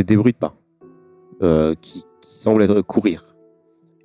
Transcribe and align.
c'est 0.00 0.06
des 0.06 0.16
bruits 0.16 0.32
de 0.32 0.38
pas 0.38 0.54
euh, 1.42 1.74
qui, 1.74 2.04
qui 2.22 2.38
semblent 2.38 2.62
être 2.62 2.80
courir. 2.80 3.36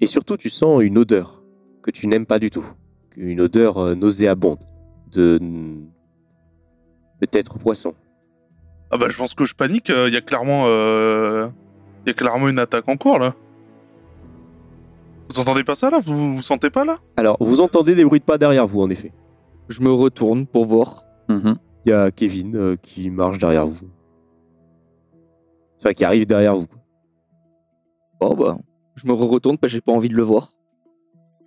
Et 0.01 0.07
surtout, 0.07 0.35
tu 0.35 0.49
sens 0.49 0.83
une 0.83 0.97
odeur 0.97 1.41
que 1.81 1.89
tu 1.89 2.07
n'aimes 2.07 2.25
pas 2.25 2.37
du 2.37 2.49
tout. 2.49 2.65
Une 3.15 3.39
odeur 3.39 3.77
euh, 3.77 3.95
nauséabonde 3.95 4.59
de 5.13 5.39
peut-être 7.21 7.57
poisson. 7.59 7.93
Ah 8.91 8.97
bah 8.97 9.07
je 9.07 9.15
pense 9.15 9.35
que 9.35 9.45
je 9.45 9.55
panique, 9.55 9.87
il 9.87 10.13
y 10.13 10.17
a 10.17 10.21
clairement... 10.21 10.65
euh, 10.67 11.47
Il 12.05 12.09
y 12.09 12.12
a 12.12 12.13
clairement 12.13 12.49
une 12.49 12.59
attaque 12.59 12.89
en 12.89 12.98
cours 12.98 13.17
là. 13.17 13.34
Vous 15.29 15.39
entendez 15.39 15.63
pas 15.63 15.75
ça 15.75 15.89
là? 15.89 15.99
Vous, 15.99 16.34
vous 16.35 16.41
sentez 16.41 16.70
pas 16.70 16.84
là? 16.84 16.98
Alors, 17.15 17.37
vous 17.39 17.62
entendez 17.62 17.95
des 17.95 18.03
bruits 18.03 18.20
de 18.20 18.25
pas 18.25 18.37
derrière 18.37 18.67
vous, 18.67 18.81
en 18.81 18.89
effet. 18.89 19.13
Je 19.70 19.81
me 19.81 19.91
retourne 19.93 20.45
pour 20.45 20.65
voir. 20.65 21.05
Mhm. 21.29 21.55
Il 21.85 21.89
y 21.89 21.93
a 21.93 22.12
Kevin 22.12 22.55
euh, 22.57 22.75
qui 22.75 23.09
marche 23.09 23.37
derrière 23.37 23.65
vous. 23.65 23.87
Enfin, 25.85 25.94
qui 25.94 26.03
arrive 26.03 26.25
derrière 26.25 26.55
vous. 26.55 26.66
Bon 28.20 28.34
bah, 28.34 28.57
je 28.96 29.07
me 29.07 29.13
retourne 29.13 29.57
parce 29.57 29.71
que 29.71 29.76
j'ai 29.77 29.82
pas 29.82 29.91
envie 29.91 30.09
de 30.09 30.15
le 30.15 30.23
voir. 30.23 30.48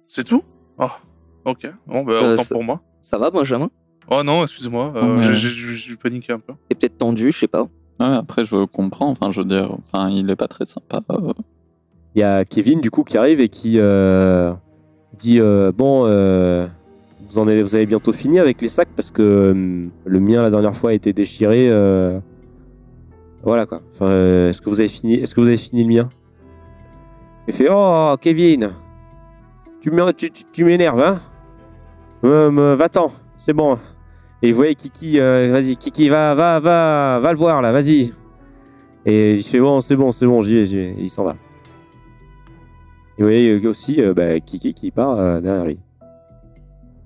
C'est 0.06 0.22
tout? 0.22 0.42
Ah, 0.78 0.98
ok. 1.44 1.66
Bon 1.88 2.04
bah 2.04 2.12
Euh, 2.12 2.34
autant 2.34 2.42
ça- 2.44 2.54
pour 2.54 2.62
moi. 2.62 2.80
Ça 3.00 3.18
va, 3.18 3.30
Benjamin? 3.30 3.68
Oh 4.10 4.22
non, 4.22 4.42
excuse-moi, 4.44 4.92
euh, 4.94 5.02
Non, 5.02 5.16
mais- 5.16 5.22
j'ai- 5.24 5.34
j'ai 5.34 5.74
j'ai 5.74 5.96
paniqué 5.96 6.32
un 6.32 6.38
peu. 6.38 6.52
T'es 6.68 6.76
peut-être 6.76 6.98
tendu, 6.98 7.32
je 7.32 7.38
sais 7.38 7.48
pas. 7.48 7.62
Ouais, 8.00 8.06
après, 8.06 8.44
je 8.44 8.64
comprends. 8.64 9.08
Enfin, 9.08 9.32
je 9.32 9.40
veux 9.40 9.46
dire, 9.46 9.72
enfin, 9.82 10.08
il 10.08 10.30
est 10.30 10.36
pas 10.36 10.46
très 10.48 10.64
sympa. 10.66 11.00
euh. 11.10 11.32
Il 12.14 12.20
y 12.20 12.22
a 12.22 12.44
Kevin, 12.44 12.80
du 12.80 12.90
coup, 12.92 13.02
qui 13.02 13.18
arrive 13.18 13.40
et 13.40 13.48
qui 13.48 13.74
euh, 13.78 14.52
dit 15.18 15.40
euh, 15.40 15.72
Bon, 15.72 16.04
euh, 16.06 16.66
vous, 17.28 17.38
en 17.40 17.48
avez, 17.48 17.62
vous 17.62 17.74
avez 17.74 17.86
bientôt 17.86 18.12
fini 18.12 18.38
avec 18.38 18.60
les 18.62 18.68
sacs 18.68 18.88
parce 18.94 19.10
que 19.10 19.20
euh, 19.22 19.88
le 20.04 20.20
mien, 20.20 20.42
la 20.42 20.50
dernière 20.50 20.76
fois, 20.76 20.90
a 20.90 20.92
été 20.92 21.12
déchiré. 21.12 21.68
euh, 21.70 22.20
voilà 23.42 23.66
quoi. 23.66 23.80
Enfin, 23.94 24.06
euh, 24.06 24.50
est-ce 24.50 24.60
que 24.60 24.68
vous 24.70 24.80
avez 24.80 24.88
fini 24.88 25.14
Est-ce 25.14 25.34
que 25.34 25.40
vous 25.40 25.46
avez 25.48 25.56
fini 25.56 25.82
le 25.84 25.88
mien? 25.88 26.08
Il 27.46 27.54
fait 27.54 27.68
Oh, 27.70 28.14
Kevin 28.20 28.70
Tu 29.80 29.90
m'é- 29.90 30.12
tu- 30.14 30.30
tu- 30.30 30.44
tu 30.52 30.64
m'énerves, 30.64 31.00
hein? 31.00 31.20
Euh, 32.24 32.50
me- 32.50 32.74
Va-t'en, 32.74 33.12
c'est 33.36 33.52
bon. 33.52 33.78
Et 34.42 34.50
vous 34.50 34.56
voyez 34.56 34.74
Kiki, 34.74 35.18
euh, 35.20 35.50
vas-y, 35.52 35.76
Kiki, 35.76 36.08
va, 36.08 36.34
va, 36.34 36.60
va, 36.60 37.18
va 37.20 37.32
le 37.32 37.38
voir 37.38 37.62
là, 37.62 37.72
vas-y. 37.72 38.12
Et 39.06 39.34
il 39.34 39.42
fait 39.42 39.60
Bon, 39.60 39.80
c'est 39.80 39.96
bon, 39.96 40.10
c'est 40.12 40.26
bon, 40.26 40.42
j'y 40.42 40.54
vais, 40.54 40.66
j'y 40.66 40.76
vais. 40.76 40.90
Et 40.90 41.02
il 41.02 41.10
s'en 41.10 41.24
va. 41.24 41.36
Et 43.18 43.22
vous 43.22 43.28
voyez 43.28 43.50
euh, 43.60 43.68
aussi 43.68 44.00
euh, 44.00 44.14
bah, 44.14 44.38
Kiki 44.40 44.74
qui 44.74 44.90
part 44.90 45.18
euh, 45.18 45.40
derrière 45.40 45.64
lui. 45.64 45.80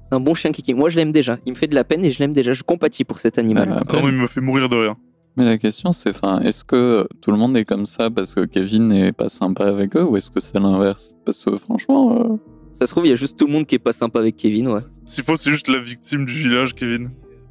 C'est 0.03 0.14
un 0.14 0.20
bon 0.20 0.34
chien 0.34 0.50
Kiki. 0.53 0.75
Moi, 0.75 0.91
je 0.91 0.97
l'aime 0.97 1.12
déjà. 1.12 1.38
Il 1.47 1.53
me 1.53 1.56
fait 1.56 1.69
de 1.69 1.75
la 1.75 1.84
peine 1.84 2.05
et 2.05 2.10
je 2.10 2.19
l'aime 2.19 2.33
déjà. 2.34 2.53
Je 2.53 2.62
compatis 2.62 3.05
pour 3.05 3.19
cet 3.20 3.38
animal. 3.38 3.70
Euh, 3.70 3.77
après, 3.80 3.98
il 4.00 4.12
me 4.12 4.27
fait 4.27 4.41
mourir 4.42 4.69
de 4.69 4.77
rire. 4.77 4.94
Mais 5.36 5.44
la 5.44 5.56
question, 5.56 5.92
c'est, 5.92 6.11
enfin, 6.11 6.41
est-ce 6.41 6.64
que 6.64 7.06
tout 7.22 7.30
le 7.30 7.38
monde 7.38 7.56
est 7.56 7.64
comme 7.64 7.86
ça 7.86 8.11
parce 8.11 8.34
que 8.34 8.44
Kevin 8.44 8.88
n'est 8.88 9.12
pas 9.12 9.30
sympa 9.30 9.64
avec 9.66 9.97
eux 9.97 10.05
ou 10.05 10.16
est-ce 10.16 10.30
que 10.30 10.41
c'est 10.41 10.58
l'inverse? 10.61 11.16
Parce 11.25 11.42
que 11.44 11.56
franchement, 11.56 12.19
euh, 12.20 12.36
Ça 12.72 12.86
se 12.86 12.92
trouve, 12.92 13.06
il 13.06 13.11
y 13.11 13.12
a 13.12 13.16
juste 13.16 13.38
tout 13.38 13.47
le 13.47 13.53
monde 13.53 13.66
qui 13.66 13.75
est 13.75 13.78
pas 13.78 13.92
sympa 13.92 14.19
avec 14.19 14.37
Kevin, 14.37 14.69
ouais. 14.69 14.81
S'il 15.04 15.25
faut, 15.25 15.37
c'est 15.37 15.50
juste 15.50 15.69
la 15.69 15.78
victime 15.78 16.26
du 16.26 16.32
village, 16.32 16.75
Kevin. 16.75 17.10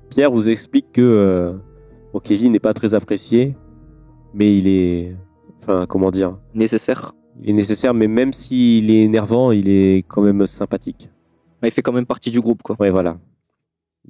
Pierre 0.09 0.30
vous 0.31 0.50
explique 0.50 0.91
que 0.91 1.02
euh, 1.02 1.53
bon, 2.14 2.20
Kevin 2.20 2.52
n'est 2.52 2.59
pas 2.59 2.74
très 2.74 2.94
apprécié, 2.94 3.56
mais 4.34 4.58
il 4.58 4.68
est. 4.68 5.16
Enfin, 5.62 5.86
comment 5.88 6.12
dire? 6.12 6.38
Nécessaire. 6.53 7.14
Il 7.41 7.50
est 7.52 7.53
nécessaire, 7.53 7.94
mais 7.94 8.08
même 8.08 8.34
s'il 8.34 8.91
est 8.91 9.03
énervant, 9.03 9.52
il 9.52 9.70
est 9.70 10.03
quand 10.08 10.22
même 10.22 10.46
sympathique. 10.46 11.09
Bah, 11.62 11.68
il 11.68 11.72
fait 11.72 11.81
quand 11.81 11.94
même 11.94 12.06
partie 12.06 12.30
du 12.31 12.41
groupe, 12.41 12.62
quoi. 12.62 12.75
Ouais, 12.80 12.90
voilà. 12.91 13.18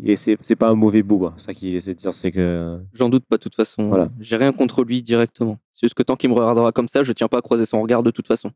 Et 0.04 0.16
c'est 0.16 0.38
c'est 0.42 0.56
pas 0.56 0.70
un 0.70 0.76
mauvais 0.76 1.04
bout, 1.04 1.18
quoi. 1.20 1.34
Ça 1.38 1.54
qu'il 1.54 1.76
essaie 1.76 1.94
de 1.94 2.00
dire, 2.00 2.14
c'est 2.14 2.32
que. 2.32 2.80
J'en 2.94 3.10
doute 3.10 3.26
pas, 3.26 3.38
de 3.38 3.42
toute 3.44 3.56
façon. 3.56 3.90
Voilà. 3.90 4.10
J'ai 4.20 4.38
rien 4.38 4.52
contre 4.54 4.84
lui 4.84 5.04
directement. 5.04 5.60
C'est 5.74 5.86
juste 5.86 5.96
que 5.96 6.04
tant 6.04 6.16
qu'il 6.16 6.30
me 6.30 6.36
regardera 6.36 6.72
comme 6.72 6.88
ça, 6.88 7.04
je 7.04 7.12
tiens 7.12 7.28
pas 7.28 7.40
à 7.40 7.42
croiser 7.42 7.66
son 7.66 7.82
regard 7.82 8.02
de 8.04 8.12
toute 8.12 8.28
façon. 8.28 8.52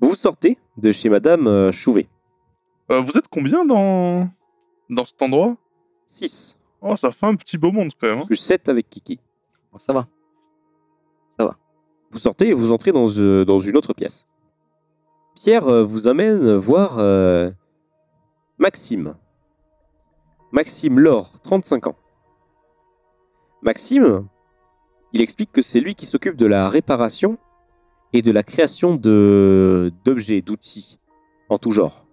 Vous 0.00 0.14
sortez 0.14 0.58
de 0.76 0.92
chez 0.92 1.08
Madame 1.08 1.46
euh, 1.46 1.72
Chouvet. 1.72 2.06
Euh, 2.90 3.00
vous 3.00 3.16
êtes 3.16 3.28
combien 3.28 3.64
dans... 3.64 4.28
dans 4.90 5.04
cet 5.06 5.20
endroit? 5.22 5.56
6. 6.06 6.58
Oh, 6.82 6.96
ça 6.96 7.10
fait 7.10 7.26
un 7.26 7.34
petit 7.34 7.56
beau 7.56 7.72
monde 7.72 7.90
quand 7.98 8.06
même. 8.06 8.18
hein. 8.18 8.26
Plus 8.26 8.36
7 8.36 8.68
avec 8.68 8.90
Kiki. 8.90 9.18
Bon, 9.72 9.78
ça 9.78 9.92
va. 9.94 10.06
Ça 11.36 11.44
va. 11.46 11.56
Vous 12.10 12.18
sortez 12.18 12.48
et 12.48 12.52
vous 12.52 12.72
entrez 12.72 12.92
dans, 12.92 13.08
euh, 13.18 13.44
dans 13.46 13.58
une 13.58 13.76
autre 13.76 13.94
pièce. 13.94 14.26
Pierre 15.34 15.66
euh, 15.66 15.82
vous 15.82 16.08
amène 16.08 16.54
voir 16.56 16.96
euh, 16.98 17.50
Maxime. 18.58 19.14
Maxime 20.56 20.98
Laure, 20.98 21.38
35 21.42 21.88
ans. 21.88 21.96
Maxime, 23.60 24.26
il 25.12 25.20
explique 25.20 25.52
que 25.52 25.60
c'est 25.60 25.80
lui 25.80 25.94
qui 25.94 26.06
s'occupe 26.06 26.34
de 26.34 26.46
la 26.46 26.70
réparation 26.70 27.36
et 28.14 28.22
de 28.22 28.32
la 28.32 28.42
création 28.42 28.94
d'objets, 28.94 30.40
d'outils 30.40 30.98
en 31.50 31.58
tout 31.58 31.72
genre. 31.72 32.06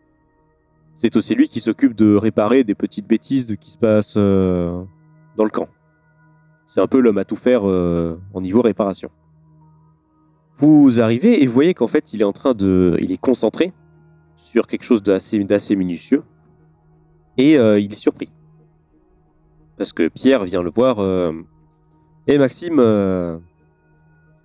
C'est 0.97 1.15
aussi 1.15 1.35
lui 1.35 1.47
qui 1.47 1.61
s'occupe 1.61 1.95
de 1.95 2.15
réparer 2.15 2.65
des 2.65 2.75
petites 2.75 3.07
bêtises 3.07 3.55
qui 3.61 3.71
se 3.71 3.77
passent 3.77 4.15
euh, 4.17 4.83
dans 5.37 5.45
le 5.45 5.49
camp. 5.49 5.69
C'est 6.67 6.81
un 6.81 6.87
peu 6.87 6.99
l'homme 6.99 7.19
à 7.19 7.23
tout 7.23 7.37
faire 7.37 7.61
euh, 7.65 8.19
en 8.33 8.41
niveau 8.41 8.61
réparation. 8.61 9.09
Vous 10.57 10.99
arrivez 10.99 11.41
et 11.41 11.47
vous 11.47 11.53
voyez 11.53 11.73
qu'en 11.73 11.87
fait, 11.87 12.11
il 12.11 12.19
est 12.19 12.25
en 12.25 12.33
train 12.33 12.53
de. 12.53 12.97
Il 12.99 13.13
est 13.13 13.17
concentré 13.21 13.71
sur 14.35 14.67
quelque 14.67 14.83
chose 14.83 15.01
d'assez 15.01 15.77
minutieux. 15.77 16.23
Et 17.37 17.57
euh, 17.57 17.79
il 17.79 17.91
est 17.91 17.97
surpris. 17.97 18.31
Parce 19.77 19.91
que 19.93 20.07
Pierre 20.07 20.43
vient 20.43 20.61
le 20.61 20.71
voir. 20.73 20.99
euh, 20.99 21.31
Et 22.27 22.37
Maxime, 22.37 22.77
euh, 22.79 23.37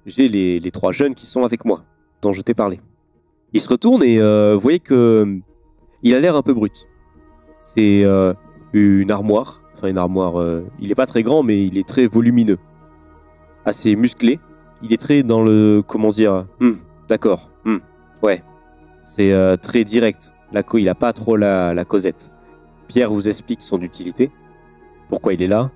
j'ai 0.07 0.29
les, 0.29 0.71
trois 0.71 0.93
jeunes 0.93 1.15
qui 1.15 1.27
sont 1.27 1.45
avec 1.45 1.65
moi, 1.65 1.85
dont 2.23 2.33
je 2.33 2.43
t'ai 2.43 2.55
parlé. 2.55 2.81
Il 3.53 3.61
se 3.61 3.69
retourne 3.69 4.03
et 4.03 4.19
euh, 4.21 4.55
vous 4.55 4.61
voyez 4.61 4.81
que. 4.81 4.95
euh, 4.95 5.39
Il 6.03 6.15
a 6.15 6.21
l'air 6.21 6.37
un 6.37 6.43
peu 6.43 6.55
brut. 6.55 6.87
C'est 7.61 8.05
euh, 8.05 8.33
une 8.73 9.11
armoire. 9.11 9.63
Enfin, 9.75 9.89
une 9.89 9.99
armoire. 9.99 10.41
euh, 10.41 10.65
il 10.81 10.91
est 10.91 10.95
pas 10.95 11.07
très 11.07 11.23
grand, 11.23 11.43
mais 11.43 11.65
il 11.67 11.79
est 11.79 11.87
très 11.87 12.07
volumineux. 12.07 12.59
Assez 13.65 13.97
musclé 13.97 14.41
il 14.81 14.93
est 14.93 14.97
très 14.97 15.25
dans 15.25 15.43
le 15.43 15.83
comment 15.85 16.11
dire 16.11 16.47
Hmm, 16.61 16.75
d'accord 17.09 17.51
hmm, 17.65 17.79
ouais 18.23 18.45
c'est 19.05 19.33
euh, 19.33 19.57
très 19.57 19.83
direct 19.83 20.33
il 20.75 20.89
a 20.89 20.95
pas 20.95 21.13
trop 21.13 21.37
la, 21.37 21.75
la 21.75 21.85
causette 21.85 22.31
Pierre 22.89 23.11
vous 23.13 23.29
explique 23.29 23.61
son 23.63 23.81
utilité 23.83 24.31
pourquoi 25.09 25.33
il 25.35 25.43
est 25.43 25.47
là 25.47 25.71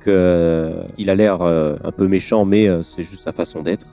que 0.00 0.10
euh, 0.10 0.82
a 1.08 1.14
l'air 1.14 1.42
euh, 1.42 1.76
un 1.82 1.92
peu 1.92 2.06
méchant 2.06 2.44
mais 2.44 2.68
euh, 2.68 2.82
c'est 2.82 3.02
juste 3.02 3.22
sa 3.24 3.32
façon 3.32 3.62
d'être 3.62 3.86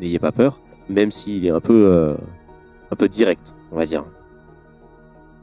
n'ayez 0.00 0.18
pas 0.18 0.32
peur 0.32 0.60
même 0.88 1.10
s'il 1.10 1.44
est 1.46 1.50
un 1.50 1.60
peu 1.60 2.16
un 2.90 2.96
peu 2.96 3.08
direct 3.08 3.54
on 3.70 3.76
va 3.76 3.86
dire 3.86 4.04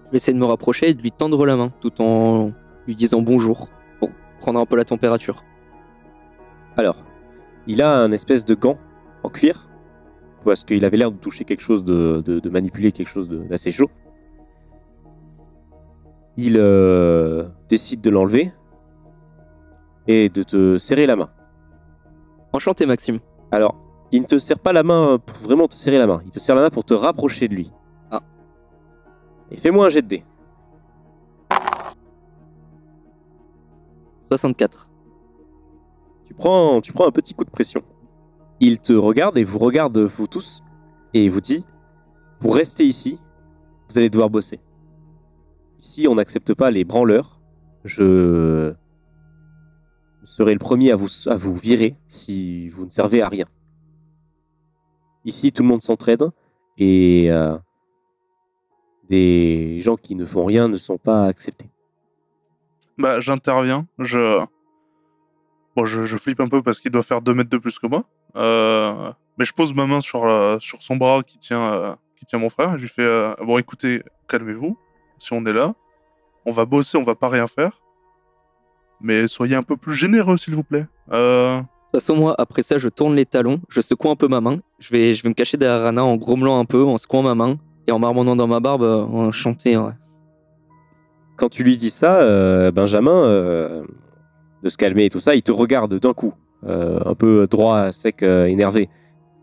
Je 0.08 0.12
vais 0.12 0.16
essayer 0.18 0.34
de 0.34 0.40
me 0.40 0.46
rapprocher 0.46 0.90
et 0.90 0.94
de 0.94 1.02
lui 1.02 1.12
tendre 1.12 1.46
la 1.46 1.56
main 1.56 1.72
tout 1.82 2.02
en 2.02 2.52
lui 2.88 2.96
disant 2.96 3.22
bonjour 3.22 3.70
pour 4.00 4.10
prendre 4.40 4.60
un 4.60 4.66
peu 4.66 4.76
la 4.76 4.86
température. 4.86 5.44
Alors, 6.78 7.04
il 7.68 7.82
a 7.82 7.98
un 7.98 8.12
espèce 8.12 8.46
de 8.46 8.56
gant 8.56 8.78
en 9.24 9.30
cuir, 9.30 9.70
parce 10.46 10.64
qu'il 10.64 10.86
avait 10.86 10.96
l'air 10.98 11.12
de 11.12 11.18
toucher 11.18 11.44
quelque 11.44 11.62
chose, 11.62 11.84
de, 11.84 12.22
de- 12.26 12.40
de 12.40 12.50
manipuler 12.50 12.92
quelque 12.94 13.10
chose 13.10 13.28
d'assez 13.30 13.72
chaud. 13.72 13.90
Il 16.42 16.56
euh, 16.56 17.50
décide 17.68 18.00
de 18.00 18.10
l'enlever 18.10 18.54
et 20.08 20.30
de 20.30 20.42
te 20.44 20.78
serrer 20.78 21.06
la 21.06 21.18
main. 21.18 21.30
Enchanté, 22.54 22.86
Maxime. 22.86 23.20
Alors, 23.52 23.76
il 24.14 24.22
ne 24.22 24.26
te 24.26 24.38
serre 24.38 24.60
pas 24.60 24.72
la 24.72 24.84
main 24.84 25.20
pour 25.20 25.36
vraiment 25.40 25.68
te 25.68 25.74
serrer 25.74 25.98
la 25.98 26.08
main, 26.08 26.22
il 26.24 26.32
te 26.32 26.40
serre 26.40 26.56
la 26.56 26.62
main 26.62 26.70
pour 26.70 26.86
te 26.86 26.94
rapprocher 26.94 27.50
de 27.50 27.56
lui. 27.56 27.74
Ah. 28.10 28.22
Et 29.52 29.58
fais-moi 29.58 29.88
un 29.88 29.90
jet 29.90 30.02
de 30.02 30.08
dés. 30.08 30.24
64. 34.30 34.90
Tu 36.24 36.34
prends, 36.34 36.80
tu 36.80 36.94
prends 36.94 37.06
un 37.06 37.12
petit 37.12 37.34
coup 37.34 37.44
de 37.44 37.50
pression. 37.50 37.82
Il 38.62 38.80
te 38.80 38.94
regarde 38.94 39.38
et 39.38 39.44
vous 39.44 39.60
regarde 39.60 39.98
vous 39.98 40.28
tous 40.28 40.62
et 41.14 41.26
il 41.26 41.32
vous 41.32 41.42
dit 41.42 41.66
pour 42.40 42.56
rester 42.56 42.86
ici, 42.86 43.20
vous 43.90 43.98
allez 43.98 44.10
devoir 44.10 44.30
bosser. 44.30 44.62
Ici, 45.80 46.08
on 46.08 46.16
n'accepte 46.16 46.54
pas 46.54 46.72
les 46.72 46.84
branleurs. 46.84 47.40
Je 47.86 48.74
serai 50.24 50.54
le 50.54 50.60
premier 50.60 50.92
à 50.92 50.96
vous, 50.96 51.08
à 51.28 51.36
vous 51.38 51.56
virer 51.56 51.96
si 52.08 52.70
vous 52.70 52.86
ne 52.86 52.90
servez 52.90 53.22
à 53.22 53.30
rien. 53.30 53.46
Ici, 55.26 55.52
tout 55.52 55.64
le 55.64 55.70
monde 55.70 55.82
s'entraide 55.82 56.30
et 56.78 57.32
euh, 57.32 57.58
des 59.10 59.80
gens 59.82 59.96
qui 59.96 60.16
ne 60.16 60.26
font 60.26 60.46
rien 60.46 60.68
ne 60.68 60.78
sont 60.78 60.98
pas 60.98 61.26
acceptés. 61.26 61.70
Bah, 62.98 63.20
j'interviens. 63.20 63.88
Je... 63.98 64.44
Bon, 65.76 65.86
je, 65.86 66.06
je 66.06 66.18
flippe 66.18 66.42
un 66.42 66.48
peu 66.48 66.62
parce 66.62 66.80
qu'il 66.80 66.92
doit 66.92 67.04
faire 67.04 67.22
2 67.22 67.34
mètres 67.34 67.50
de 67.50 67.58
plus 67.58 67.80
que 67.80 67.88
moi. 67.88 68.04
Euh, 68.36 69.12
Mais 69.38 69.46
je 69.46 69.54
pose 69.54 69.74
ma 69.74 69.86
main 69.88 70.02
sur, 70.02 70.22
sur 70.60 70.82
son 70.82 70.98
bras 70.98 71.24
qui 71.24 71.38
tient, 71.38 71.74
euh, 71.74 71.96
qui 72.18 72.26
tient 72.26 72.40
mon 72.40 72.50
frère. 72.50 72.76
Et 72.76 72.78
je 72.78 72.84
lui 72.84 72.90
fais 72.90 73.02
euh, 73.04 73.34
Bon, 73.46 73.58
écoutez, 73.58 74.04
calmez-vous. 74.28 74.78
Si 75.20 75.34
on 75.34 75.46
est 75.46 75.54
là, 75.54 75.74
on 76.46 76.52
va 76.52 76.66
bosser, 76.66 76.98
on 76.98 77.04
va 77.04 77.16
pas 77.16 77.30
rien 77.30 77.48
faire. 77.48 77.82
Mais 79.02 79.28
soyez 79.28 79.56
un 79.56 79.64
peu 79.64 79.78
plus 79.78 79.94
généreux, 79.94 80.38
s'il 80.38 80.56
vous 80.56 80.64
plaît. 80.64 80.88
Euh, 81.12 81.58
De 81.58 81.62
toute 81.62 82.02
façon, 82.02 82.16
moi, 82.16 82.36
après 82.38 82.62
ça, 82.62 82.78
je 82.78 82.90
tourne 82.90 83.16
les 83.16 83.26
talons, 83.26 83.62
je 83.70 83.82
secoue 83.82 84.10
un 84.10 84.16
peu 84.16 84.28
ma 84.28 84.42
main. 84.42 84.60
Je 84.80 84.90
vais, 84.92 85.14
je 85.14 85.24
vais 85.24 85.30
me 85.30 85.34
cacher 85.34 85.58
derrière 85.58 85.86
Anna 85.86 86.04
en 86.04 86.16
grommelant 86.18 86.60
un 86.60 86.66
peu, 86.66 86.84
en 86.84 86.98
secouant 86.98 87.24
ma 87.24 87.36
main 87.36 87.58
et 87.88 87.92
en 87.92 88.00
marmonnant 88.00 88.36
dans 88.36 88.48
ma 88.48 88.60
barbe, 88.60 88.84
euh, 88.84 89.04
en 89.04 89.32
chantant. 89.32 89.88
ouais. 89.88 89.94
Quand 91.38 91.50
tu 91.50 91.64
lui 91.64 91.78
dis 91.78 91.90
ça, 91.90 92.22
euh, 92.22 92.72
Benjamin, 92.72 93.24
euh, 93.24 93.84
de 94.64 94.70
se 94.70 94.78
calmer 94.78 95.06
et 95.06 95.10
tout 95.10 95.22
ça, 95.22 95.36
il 95.36 95.42
te 95.42 95.52
regarde 95.54 95.94
d'un 96.00 96.14
coup, 96.14 96.34
euh, 96.66 97.00
un 97.06 97.16
peu 97.16 97.48
droit, 97.48 97.92
sec, 97.94 98.24
euh, 98.24 98.46
énervé. 98.46 98.90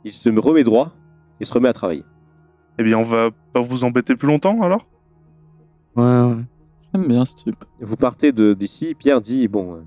Il 0.04 0.12
se 0.12 0.28
remet 0.28 0.62
droit 0.62 0.92
et 1.40 1.44
se 1.44 1.52
remet 1.54 1.68
à 1.68 1.72
travailler. 1.72 2.04
Eh 2.78 2.84
bien, 2.84 2.98
on 2.98 3.02
va 3.02 3.30
pas 3.54 3.60
vous 3.60 3.84
embêter 3.84 4.14
plus 4.14 4.28
longtemps 4.28 4.60
alors? 4.60 4.86
Ouais, 5.96 6.02
ouais. 6.04 6.36
J'aime 6.94 7.08
bien 7.08 7.24
ce 7.24 7.34
type. 7.34 7.56
Vous 7.80 7.96
partez 7.96 8.32
de- 8.32 8.54
d'ici, 8.54 8.94
Pierre 8.94 9.20
dit, 9.20 9.48
bon, 9.48 9.74
euh, 9.74 9.78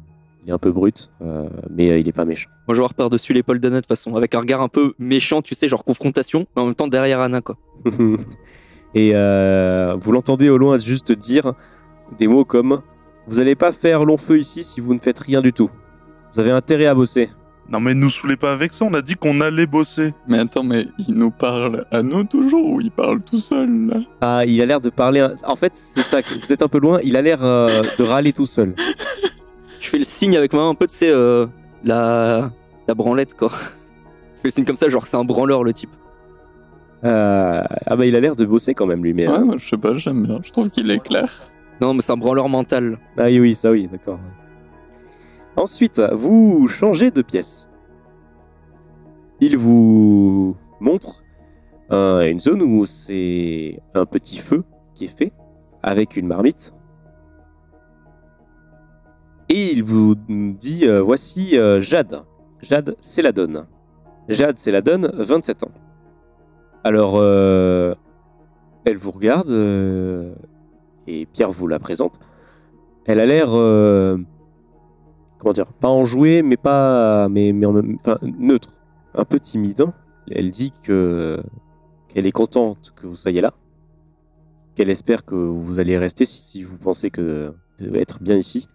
il 0.44 0.50
est 0.50 0.54
un 0.54 0.58
peu 0.58 0.72
brut, 0.72 1.10
euh, 1.22 1.48
mais 1.70 1.92
euh, 1.92 2.00
il 2.00 2.08
est 2.08 2.12
pas 2.14 2.26
méchant. 2.26 2.50
Moi, 2.68 2.74
je 2.74 2.80
vais 2.80 2.80
voir 2.82 2.94
par-dessus 2.94 3.34
l'épaule 3.34 3.60
d'Anna 3.60 3.78
de 3.78 3.82
toute 3.82 3.88
façon, 3.90 4.16
avec 4.16 4.36
un 4.36 4.40
regard 4.40 4.62
un 4.62 4.68
peu 4.68 4.94
méchant, 5.00 5.42
tu 5.42 5.56
sais, 5.56 5.68
genre 5.68 5.84
confrontation, 5.84 6.46
mais 6.56 6.62
en 6.62 6.66
même 6.66 6.76
temps 6.76 6.88
derrière 6.88 7.20
Anna, 7.20 7.42
quoi. 7.42 7.58
et 8.96 9.12
euh, 9.14 9.96
vous 10.00 10.12
l'entendez 10.12 10.50
au 10.50 10.58
loin 10.58 10.78
juste 10.80 11.12
dire 11.12 11.54
des 12.18 12.28
mots 12.28 12.46
comme 12.46 12.82
Vous 13.28 13.40
allez 13.40 13.56
pas 13.56 13.72
faire 13.72 14.04
long 14.06 14.18
feu 14.18 14.40
ici 14.40 14.64
si 14.64 14.82
vous 14.82 14.94
ne 14.94 15.00
faites 15.00 15.20
rien 15.20 15.42
du 15.42 15.54
tout. 15.54 15.70
Vous 16.34 16.40
avez 16.40 16.52
intérêt 16.52 16.86
à 16.88 16.96
bosser. 16.96 17.30
Non 17.72 17.80
mais 17.80 17.94
nous 17.94 18.10
saoulez 18.10 18.36
pas 18.36 18.52
avec 18.52 18.74
ça, 18.74 18.86
on 18.86 18.94
a 18.96 19.02
dit 19.02 19.14
qu'on 19.16 19.42
allait 19.42 19.68
bosser. 19.68 20.14
Mais 20.28 20.40
attends, 20.40 20.64
mais 20.64 20.88
il 21.08 21.14
nous 21.14 21.30
parle 21.30 21.86
à 21.92 22.02
nous 22.02 22.24
toujours 22.24 22.66
ou 22.68 22.82
il 22.82 22.90
parle 22.90 23.22
tout 23.22 23.38
seul 23.38 23.70
là? 23.88 23.98
Ah, 24.22 24.44
il 24.46 24.60
a 24.62 24.66
l'air 24.66 24.82
de 24.82 24.90
parler. 24.90 25.28
En 25.46 25.56
fait, 25.56 25.74
c'est 25.76 26.02
ça, 26.02 26.22
que 26.24 26.34
vous 26.34 26.52
êtes 26.52 26.64
un 26.64 26.68
peu 26.68 26.80
loin. 26.80 27.00
Il 27.04 27.16
a 27.16 27.22
l'air 27.22 27.44
euh, 27.44 27.68
de 27.98 28.04
râler 28.04 28.34
tout 28.34 28.48
seul. 28.48 28.74
Je 29.80 29.88
fais 29.88 30.00
le 30.00 30.04
signe 30.04 30.36
avec 30.36 30.52
ma 30.54 30.60
main 30.60 30.70
un 30.70 30.76
peu, 30.76 30.88
tu 30.88 30.96
sais, 30.96 31.10
euh, 31.12 31.46
la... 31.84 32.52
la 32.88 32.94
branlette, 32.96 33.36
quoi. 33.36 33.50
Je 33.52 34.42
fais 34.42 34.46
le 34.46 34.50
signe 34.50 34.66
comme 34.66 34.76
ça, 34.76 34.90
genre 34.90 35.06
c'est 35.08 35.18
un 35.18 35.24
branleur, 35.24 35.64
le 35.64 35.72
type. 35.74 35.92
Euh, 37.06 37.62
Ah, 37.86 37.96
bah, 37.96 38.06
il 38.06 38.16
a 38.16 38.20
l'air 38.20 38.36
de 38.36 38.46
bosser 38.46 38.74
quand 38.74 38.88
même, 38.88 39.04
lui. 39.04 39.14
Mais, 39.14 39.28
Ouais, 39.28 39.40
moi 39.40 39.56
je 39.58 39.68
sais 39.70 39.78
pas, 39.78 39.96
j'aime 39.96 40.24
bien. 40.26 40.40
Je 40.44 40.52
trouve 40.52 40.68
qu'il 40.70 40.90
est 40.92 41.00
clair. 41.00 41.28
Non, 41.82 41.94
mais 41.94 42.02
c'est 42.02 42.12
un 42.12 42.18
branleur 42.18 42.50
mental. 42.50 42.98
Ah, 43.18 43.26
oui, 43.26 43.40
oui, 43.40 43.56
ça, 43.56 43.72
oui, 43.72 43.88
d'accord. 43.92 44.20
Ensuite, 45.60 46.02
vous 46.14 46.70
changez 46.70 47.12
de 47.12 47.22
pièce. 47.22 47.68
Il 49.42 49.58
vous 49.58 50.56
montre 50.80 51.26
une 51.92 52.40
zone 52.40 52.62
où 52.62 52.86
c'est 52.86 53.82
un 53.94 54.06
petit 54.06 54.38
feu 54.38 54.64
qui 54.94 55.04
est 55.04 55.18
fait 55.18 55.34
avec 55.84 56.16
une 56.16 56.28
marmite. 56.28 56.74
Et 59.50 59.74
il 59.74 59.84
vous 59.84 60.16
dit 60.30 60.88
euh, 60.88 61.02
voici 61.02 61.58
euh, 61.58 61.82
Jade. 61.82 62.24
Jade, 62.62 62.96
c'est 63.02 63.22
la 63.22 63.34
donne. 63.34 63.66
Jade, 64.30 64.58
c'est 64.58 64.72
la 64.72 64.82
donne, 64.82 65.12
27 65.14 65.64
ans. 65.64 65.72
Alors, 66.86 67.16
euh, 67.18 67.96
elle 68.86 68.96
vous 68.96 69.12
regarde 69.12 69.52
et 71.06 71.26
Pierre 71.26 71.52
vous 71.52 71.68
la 71.68 71.80
présente. 71.80 72.18
Elle 73.06 73.20
a 73.20 73.26
l'air, 73.26 73.50
comment 75.40 75.54
dire, 75.54 75.74
pas 75.74 75.88
enjouée, 75.88 76.44
mais 76.44 76.58
pas, 76.58 77.28
mais, 77.30 77.54
enfin 77.96 78.20
neutre, 78.22 78.82
un 79.16 79.26
peu 79.26 79.40
timide. 79.40 79.86
Elle 80.30 80.52
dit 80.52 80.72
que 80.84 81.42
qu'elle 82.10 82.26
est 82.26 82.32
contente 82.32 82.94
que 82.96 83.08
vous 83.08 83.16
soyez 83.16 83.42
là, 83.42 83.54
qu'elle 84.76 84.90
espère 84.90 85.26
que 85.26 85.36
vous 85.36 85.80
allez 85.80 85.98
rester 85.98 86.26
si, 86.26 86.64
vous 86.64 86.78
pensez 86.78 87.10
que 87.10 87.54
être 87.94 88.22
bien 88.22 88.36
ici, 88.36 88.68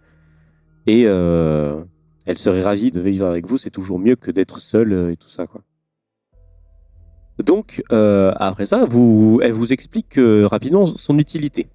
et 0.87 1.03
euh, 1.05 1.83
elle 2.25 2.37
serait 2.37 2.61
ravie 2.61 2.91
de 2.91 3.01
vivre 3.01 3.25
avec 3.25 3.47
vous. 3.47 3.57
C'est 3.57 3.69
toujours 3.69 3.99
mieux 3.99 4.15
que 4.15 4.31
d'être 4.31 4.59
seule 4.59 4.93
euh, 4.93 5.11
et 5.11 5.17
tout 5.17 5.29
ça, 5.29 5.47
quoi. 5.47 5.61
Donc 7.43 7.83
euh, 7.91 8.31
après 8.37 8.65
ça, 8.65 8.83
elle 8.83 9.51
vous 9.51 9.73
explique 9.73 10.17
rapidement 10.17 10.85
son 10.85 11.19
utilité. 11.19 11.67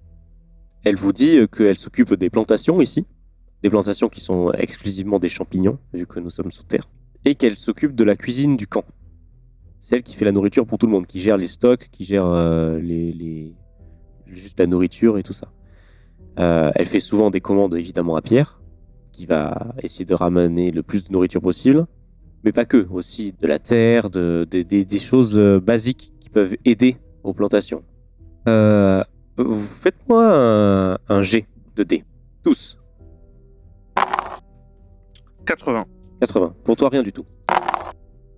Elle 0.83 0.95
vous 0.95 1.13
dit 1.13 1.37
qu'elle 1.55 1.75
s'occupe 1.75 2.15
des 2.15 2.31
plantations 2.31 2.81
ici, 2.81 3.05
des 3.63 3.69
plantations 3.69 4.09
qui 4.09 4.21
sont 4.21 4.51
exclusivement 4.53 5.19
des 5.19 5.29
champignons, 5.29 5.77
vu 5.93 6.05
que 6.05 6.19
nous 6.19 6.29
sommes 6.29 6.51
sous 6.51 6.63
terre, 6.63 6.83
et 7.25 7.35
qu'elle 7.35 7.55
s'occupe 7.57 7.95
de 7.95 8.03
la 8.03 8.15
cuisine 8.15 8.57
du 8.57 8.67
camp. 8.67 8.85
C'est 9.79 9.95
elle 9.95 10.03
qui 10.03 10.15
fait 10.15 10.25
la 10.25 10.31
nourriture 10.31 10.65
pour 10.65 10.77
tout 10.77 10.85
le 10.87 10.91
monde, 10.91 11.07
qui 11.07 11.19
gère 11.19 11.37
les 11.37 11.47
stocks, 11.47 11.89
qui 11.91 12.03
gère 12.03 12.25
euh, 12.25 12.79
juste 14.27 14.59
la 14.59 14.67
nourriture 14.67 15.17
et 15.17 15.23
tout 15.23 15.33
ça. 15.33 15.51
Euh, 16.39 16.71
elle 16.75 16.85
fait 16.85 16.99
souvent 16.99 17.29
des 17.29 17.41
commandes 17.41 17.75
évidemment 17.75 18.15
à 18.15 18.21
Pierre, 18.21 18.61
qui 19.11 19.25
va 19.25 19.75
essayer 19.83 20.05
de 20.05 20.13
ramener 20.13 20.71
le 20.71 20.83
plus 20.83 21.03
de 21.03 21.11
nourriture 21.11 21.41
possible, 21.41 21.85
mais 22.43 22.51
pas 22.51 22.65
que, 22.65 22.87
aussi 22.89 23.33
de 23.39 23.45
la 23.47 23.59
terre, 23.59 24.09
de, 24.09 24.47
de- 24.49 24.61
des- 24.61 24.99
choses 24.99 25.37
euh, 25.37 25.59
basiques 25.59 26.13
qui 26.19 26.29
peuvent 26.29 26.55
aider 26.65 26.97
aux 27.23 27.33
plantations. 27.33 27.83
Faites-moi 29.37 30.25
un, 30.25 30.97
un 31.09 31.21
G 31.23 31.45
de 31.75 31.83
dés. 31.83 32.03
Tous. 32.43 32.77
80. 35.51 35.85
80. 36.21 36.55
Pour 36.63 36.77
toi, 36.77 36.87
rien 36.87 37.03
du 37.03 37.11
tout. 37.11 37.25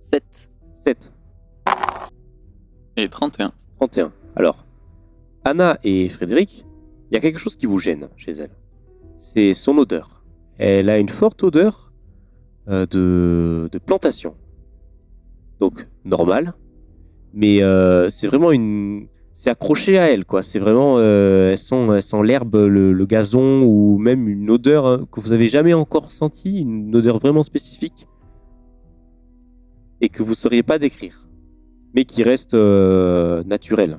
7. 0.00 0.50
7. 0.72 1.12
Et 2.96 3.08
31. 3.08 3.52
31. 3.76 4.12
Alors, 4.34 4.64
Anna 5.44 5.78
et 5.84 6.08
Frédéric, 6.08 6.66
il 7.08 7.14
y 7.14 7.16
a 7.16 7.20
quelque 7.20 7.38
chose 7.38 7.56
qui 7.56 7.66
vous 7.66 7.78
gêne 7.78 8.08
chez 8.16 8.32
elle. 8.32 8.50
C'est 9.16 9.54
son 9.54 9.78
odeur. 9.78 10.24
Elle 10.58 10.88
a 10.88 10.98
une 10.98 11.08
forte 11.08 11.44
odeur 11.44 11.92
euh, 12.66 12.84
de, 12.86 13.68
de 13.70 13.78
plantation. 13.78 14.34
Donc, 15.60 15.86
normal. 16.04 16.54
Mais 17.32 17.62
euh, 17.62 18.10
c'est 18.10 18.26
vraiment 18.26 18.50
une. 18.50 19.06
C'est 19.36 19.50
accroché 19.50 19.98
à 19.98 20.08
elle, 20.10 20.24
quoi. 20.24 20.42
C'est 20.44 20.60
vraiment. 20.60 20.96
euh, 20.98 21.50
elles 21.50 21.58
sent, 21.58 21.88
elles 21.92 22.02
sent 22.02 22.22
l'herbe, 22.22 22.54
le, 22.54 22.92
le 22.92 23.06
gazon, 23.06 23.62
ou 23.64 23.98
même 23.98 24.28
une 24.28 24.48
odeur 24.48 24.86
hein, 24.86 25.06
que 25.10 25.20
vous 25.20 25.32
avez 25.32 25.48
jamais 25.48 25.74
encore 25.74 26.12
sentie, 26.12 26.60
une 26.60 26.94
odeur 26.94 27.18
vraiment 27.18 27.42
spécifique. 27.42 28.06
Et 30.00 30.08
que 30.08 30.22
vous 30.22 30.30
ne 30.30 30.36
sauriez 30.36 30.62
pas 30.62 30.78
décrire. 30.78 31.28
Mais 31.94 32.04
qui 32.04 32.22
reste 32.22 32.54
euh, 32.54 33.42
naturelle. 33.44 33.98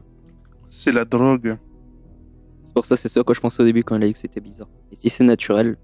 C'est 0.69 0.91
la 0.91 1.03
drogue. 1.05 1.57
C'est 2.63 2.73
pour 2.73 2.85
ça, 2.85 2.95
c'est 2.95 3.09
ce 3.09 3.19
à 3.19 3.23
quoi 3.23 3.35
je 3.35 3.41
pensais 3.41 3.61
au 3.61 3.65
début 3.65 3.83
quand 3.83 3.95
elle 3.95 4.03
a 4.03 4.07
dit 4.07 4.13
que 4.13 4.19
c'était 4.19 4.41
bizarre. 4.41 4.67
Et 4.91 4.95
si 4.95 5.09
c'est 5.09 5.23
naturel? 5.23 5.77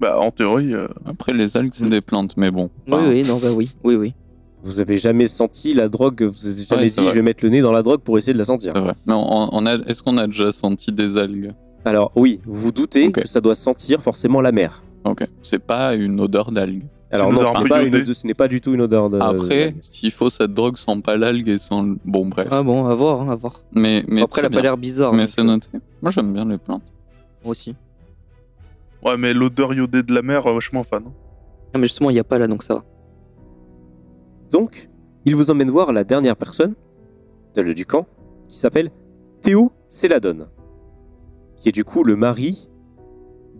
Bah 0.00 0.18
en 0.18 0.30
théorie, 0.30 0.74
euh, 0.74 0.88
Après, 1.04 1.32
les 1.32 1.56
algues, 1.56 1.72
c'est 1.74 1.88
des 1.88 2.00
plantes, 2.00 2.36
mais 2.36 2.50
bon. 2.50 2.70
Enfin, 2.86 3.08
Oui, 3.08 3.20
oui, 3.22 3.28
non, 3.28 3.38
bah 3.38 3.52
oui, 3.56 3.72
oui, 3.84 3.94
oui. 3.96 4.14
Vous 4.62 4.80
avez 4.80 4.98
jamais 4.98 5.26
senti 5.26 5.72
la 5.74 5.88
drogue, 5.88 6.22
vous 6.22 6.46
avez 6.46 6.62
jamais 6.62 6.80
Ouais, 6.82 6.86
dit 6.86 6.92
c'est 6.92 7.00
vrai. 7.00 7.10
je 7.10 7.14
vais 7.16 7.22
mettre 7.22 7.44
le 7.44 7.50
nez 7.50 7.60
dans 7.62 7.72
la 7.72 7.82
drogue 7.82 8.00
pour 8.00 8.18
essayer 8.18 8.32
de 8.34 8.38
la 8.38 8.44
sentir. 8.44 8.72
C'est 8.74 8.80
vrai. 8.80 8.94
Mais 9.06 9.14
on, 9.14 9.48
on 9.54 9.66
a, 9.66 9.74
est-ce 9.86 10.02
qu'on 10.02 10.18
a 10.18 10.26
déjà 10.26 10.52
senti 10.52 10.92
des 10.92 11.16
algues? 11.16 11.52
Alors 11.84 12.12
oui, 12.14 12.40
vous 12.44 12.54
vous 12.60 12.72
doutez 12.72 13.10
que 13.10 13.26
ça 13.26 13.40
doit 13.40 13.54
sentir 13.54 14.02
forcément 14.02 14.40
la 14.42 14.52
mer. 14.52 14.82
Ok. 15.04 15.26
C'est 15.42 15.58
pas 15.60 15.94
une 15.94 16.20
odeur 16.20 16.52
d'algue. 16.52 16.82
Alors 17.12 17.32
non, 17.32 17.38
odeur 17.40 17.48
ce 17.52 17.56
un 17.56 17.60
n'est 17.60 17.64
peu 17.64 17.68
pas, 17.70 17.82
une 17.82 18.14
ce 18.14 18.26
n'est 18.26 18.34
pas 18.34 18.48
du 18.48 18.60
tout 18.60 18.72
une 18.74 18.82
odeur 18.82 19.08
de. 19.10 19.18
Après, 19.18 19.74
s'il 19.80 20.10
faut, 20.12 20.28
cette 20.30 20.52
drogue 20.52 20.76
sent 20.76 21.00
pas 21.02 21.16
l'algue 21.16 21.48
et 21.48 21.56
sent. 21.58 21.82
le- 21.82 21.96
Bon, 22.04 22.26
bref. 22.26 22.48
Ah 22.50 22.62
bon, 22.62 22.86
à 22.86 22.94
voir, 22.94 23.22
hein, 23.22 23.30
à 23.30 23.34
voir. 23.34 23.62
Mais, 23.72 24.04
mais 24.06 24.20
Après, 24.22 24.42
elle 24.42 24.46
a 24.46 24.50
pas 24.50 24.60
l'air 24.60 24.76
bizarre. 24.76 25.12
Mais 25.12 25.20
donc, 25.22 25.28
c'est 25.28 25.40
euh, 25.40 25.44
noté. 25.44 25.68
Moi, 26.02 26.10
j'aime 26.12 26.32
bien 26.34 26.44
les 26.44 26.58
plantes. 26.58 26.82
Moi 27.42 27.50
aussi. 27.52 27.74
ouais, 29.04 29.16
mais 29.16 29.32
l'odeur 29.32 29.72
iodée 29.74 30.02
de 30.02 30.12
la 30.14 30.22
mer, 30.22 30.46
euh, 30.46 30.60
je 30.60 30.68
suis 30.68 30.74
moins 30.76 30.84
fan. 30.84 31.02
hein. 31.06 31.12
Non, 31.74 31.80
mais 31.80 31.86
justement, 31.86 32.10
il 32.10 32.14
n'y 32.14 32.20
a 32.20 32.24
pas 32.24 32.38
là, 32.38 32.46
donc 32.46 32.62
ça 32.62 32.74
va. 32.74 32.84
Donc, 34.50 34.88
il 35.24 35.36
vous 35.36 35.50
emmène 35.50 35.70
voir 35.70 35.92
la 35.92 36.04
dernière 36.04 36.36
personne 36.36 36.74
de, 37.54 37.72
du 37.72 37.86
camp 37.86 38.06
qui 38.48 38.58
s'appelle 38.58 38.90
Théo 39.42 39.72
Céladone, 39.88 40.48
qui 41.56 41.68
est 41.68 41.72
du 41.72 41.84
coup 41.84 42.04
le 42.04 42.16
mari 42.16 42.68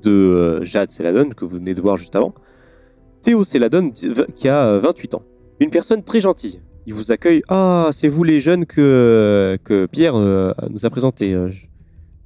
de 0.03 0.11
euh, 0.11 0.65
Jade 0.65 0.91
Céladone 0.91 1.35
que 1.35 1.45
vous 1.45 1.57
venez 1.57 1.75
de 1.75 1.81
voir 1.81 1.97
juste 1.97 2.17
avant. 2.17 2.35
Théo 3.23 3.43
v- 3.43 4.27
qui 4.35 4.49
a 4.49 4.67
euh, 4.67 4.81
28 4.81 5.15
ans. 5.15 5.23
Une 5.61 5.71
personne 5.71 6.03
très 6.03 6.21
gentille. 6.21 6.61
Il 6.87 6.95
vous 6.95 7.13
accueille. 7.13 7.43
Ah, 7.49 7.91
c'est 7.93 8.09
vous 8.09 8.25
les 8.25 8.41
jeunes 8.41 8.65
que, 8.65 9.59
Pierre 9.93 10.17
euh, 10.17 10.53
nous 10.71 10.87
a 10.87 10.91
présentés. 10.91 11.35
Euh, 11.35 11.51
Je, 11.51 11.67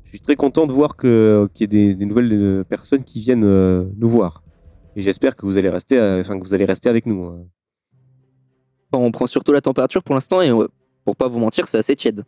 suis 0.09 0.21
très 0.21 0.37
content 0.37 0.69
de 0.69 0.73
voir 0.73 0.97
qu'il 0.97 1.49
y 1.61 1.65
ait 1.65 1.95
des, 1.95 2.07
nouvelles 2.07 2.33
euh, 2.33 2.65
personnes 2.65 3.03
qui 3.03 3.19
viennent 3.21 3.45
euh, 3.45 3.85
nous 3.99 4.09
voir. 4.09 4.45
Et 4.95 5.03
j'espère 5.03 5.35
que 5.35 5.45
vous 5.45 5.59
allez 5.59 5.69
rester, 5.69 5.99
euh, 5.99 6.23
que 6.23 6.45
vous 6.45 6.55
allez 6.55 6.65
rester 6.65 6.89
avec 6.89 7.07
nous. 7.07 7.45
On 9.01 9.11
prend 9.11 9.27
surtout 9.27 9.53
la 9.53 9.61
température 9.61 10.03
pour 10.03 10.15
l'instant 10.15 10.41
et 10.43 10.51
euh, 10.51 10.69
pour 11.05 11.17
pas 11.17 11.29
vous 11.29 11.39
mentir, 11.39 11.69
c'est 11.69 11.79
assez 11.79 11.97
tiède. 11.97 12.25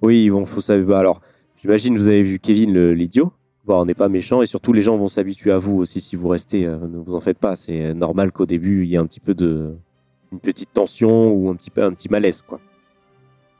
Oui, 0.00 0.30
bon, 0.30 0.44
faut 0.44 0.60
savoir. 0.60 0.86
bah, 0.86 0.98
alors, 0.98 1.20
j'imagine 1.60 1.96
vous 1.96 2.08
avez 2.08 2.22
vu 2.22 2.38
Kevin 2.38 2.90
l'idiot. 2.92 3.32
Bon, 3.64 3.80
on 3.80 3.84
n'est 3.86 3.94
pas 3.94 4.08
méchant 4.08 4.42
et 4.42 4.46
surtout 4.46 4.72
les 4.72 4.82
gens 4.82 4.96
vont 4.96 5.08
s'habituer 5.08 5.52
à 5.52 5.58
vous 5.58 5.76
aussi 5.76 6.00
si 6.00 6.16
vous 6.16 6.28
restez. 6.28 6.66
euh, 6.66 6.78
ne 6.78 6.98
vous 6.98 7.14
en 7.14 7.20
faites 7.20 7.38
pas. 7.38 7.54
C'est 7.54 7.94
normal 7.94 8.32
qu'au 8.32 8.46
début 8.46 8.84
il 8.84 8.90
y 8.90 8.94
ait 8.94 8.98
un 8.98 9.06
petit 9.06 9.20
peu 9.20 9.34
de, 9.34 9.74
une 10.32 10.40
petite 10.40 10.72
tension 10.72 11.32
ou 11.32 11.48
un 11.50 11.54
petit 11.54 11.70
peu 11.70 11.82
un 11.82 11.92
petit 11.92 12.08
malaise, 12.08 12.42
quoi. 12.42 12.60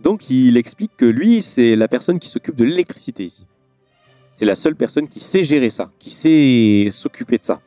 Donc 0.01 0.31
il 0.31 0.57
explique 0.57 0.97
que 0.97 1.05
lui 1.05 1.43
c'est 1.43 1.77
la 1.77 1.87
personne 1.87 2.19
qui 2.19 2.29
s'occupe 2.29 2.57
de 2.57 2.65
l'électricité 2.65 3.25
ici. 3.25 3.47
C'est 4.31 4.47
la 4.47 4.57
seule 4.57 4.75
personne 4.75 5.07
qui 5.07 5.21
sait 5.21 5.45
gérer 5.45 5.71
ça, 5.71 5.91
qui 5.99 6.11
sait 6.11 6.89
s'occuper 6.91 7.39
de 7.39 7.45
ça. 7.45 7.61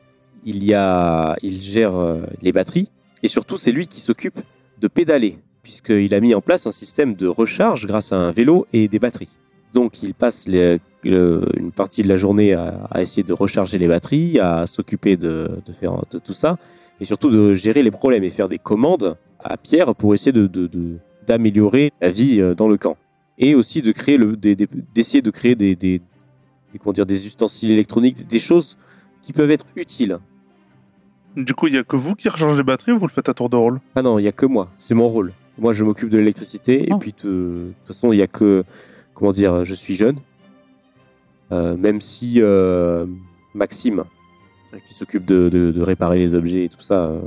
Il 0.44 0.62
y 0.64 0.74
a, 0.74 1.36
il 1.42 1.62
gère 1.62 1.96
euh, 1.96 2.20
les 2.42 2.52
batteries 2.52 2.90
Et 3.26 3.28
surtout, 3.28 3.58
c'est 3.58 3.72
lui 3.72 3.88
qui 3.88 4.00
s'occupe 4.00 4.38
de 4.80 4.86
pédaler, 4.86 5.38
puisqu'il 5.64 6.14
a 6.14 6.20
mis 6.20 6.32
en 6.32 6.40
place 6.40 6.68
un 6.68 6.70
système 6.70 7.16
de 7.16 7.26
recharge 7.26 7.84
grâce 7.84 8.12
à 8.12 8.16
un 8.16 8.30
vélo 8.30 8.68
et 8.72 8.86
des 8.86 9.00
batteries. 9.00 9.36
Donc 9.72 10.04
il 10.04 10.14
passe 10.14 10.46
une 10.46 11.72
partie 11.74 12.04
de 12.04 12.08
la 12.08 12.16
journée 12.16 12.52
à, 12.52 12.88
essayer 13.00 13.24
de 13.24 13.32
recharger 13.32 13.78
les 13.78 13.88
batteries, 13.88 14.38
à 14.38 14.68
s'occuper 14.68 15.16
de, 15.16 15.60
faire 15.72 16.04
de 16.08 16.20
tout 16.20 16.34
ça, 16.34 16.56
et 17.00 17.04
surtout 17.04 17.28
de 17.30 17.54
gérer 17.54 17.82
les 17.82 17.90
problèmes 17.90 18.22
et 18.22 18.30
faire 18.30 18.48
des 18.48 18.58
commandes 18.58 19.16
à 19.40 19.56
Pierre 19.56 19.96
pour 19.96 20.14
essayer 20.14 20.32
d'améliorer 21.26 21.90
la 22.00 22.10
vie 22.10 22.40
euh, 22.40 22.54
dans 22.54 22.68
le 22.68 22.76
camp. 22.76 22.96
Et 23.38 23.56
aussi 23.56 23.82
de 23.82 23.90
créer 23.90 24.18
d'essayer 24.94 25.20
de 25.20 25.30
créer 25.32 25.56
des, 25.56 25.74
des- 25.74 26.00
comment 26.78 26.92
dire, 26.92 27.06
des 27.06 27.26
ustensiles 27.26 27.72
électroniques, 27.72 28.28
des 28.28 28.38
choses 28.38 28.78
qui 29.20 29.32
peuvent 29.32 29.50
être 29.50 29.66
utiles. 29.74 30.20
Du 31.36 31.54
coup, 31.54 31.66
il 31.66 31.74
y 31.74 31.78
a 31.78 31.84
que 31.84 31.96
vous 31.96 32.14
qui 32.14 32.28
rechargez 32.28 32.56
les 32.56 32.62
batteries 32.62 32.92
ou 32.92 32.98
vous 32.98 33.06
le 33.06 33.12
faites 33.12 33.28
à 33.28 33.34
tour 33.34 33.48
de 33.50 33.56
rôle? 33.56 33.80
Ah 33.94 34.02
non, 34.02 34.18
il 34.18 34.22
y 34.22 34.28
a 34.28 34.32
que 34.32 34.46
moi, 34.46 34.68
c'est 34.78 34.94
mon 34.94 35.08
rôle. 35.08 35.32
Moi, 35.58 35.72
je 35.72 35.84
m'occupe 35.84 36.08
de 36.08 36.18
l'électricité, 36.18 36.88
et 36.88 36.92
Ah. 36.92 36.96
puis 36.98 37.14
de, 37.24 37.28
de 37.28 37.72
toute 37.78 37.88
façon, 37.88 38.12
il 38.12 38.16
y 38.18 38.22
a 38.22 38.26
que, 38.26 38.64
comment 39.14 39.32
dire, 39.32 39.64
je 39.64 39.74
suis 39.74 39.94
jeune. 39.94 40.16
Euh, 41.52 41.76
même 41.76 42.00
si 42.00 42.40
euh, 42.40 43.06
Maxime, 43.54 44.04
euh, 44.74 44.78
qui 44.88 44.94
s'occupe 44.94 45.24
de, 45.24 45.48
de- 45.48 45.70
de 45.72 45.82
réparer 45.82 46.18
les 46.18 46.34
objets 46.34 46.64
et 46.64 46.68
tout 46.68 46.80
ça, 46.82 47.04
euh, 47.06 47.20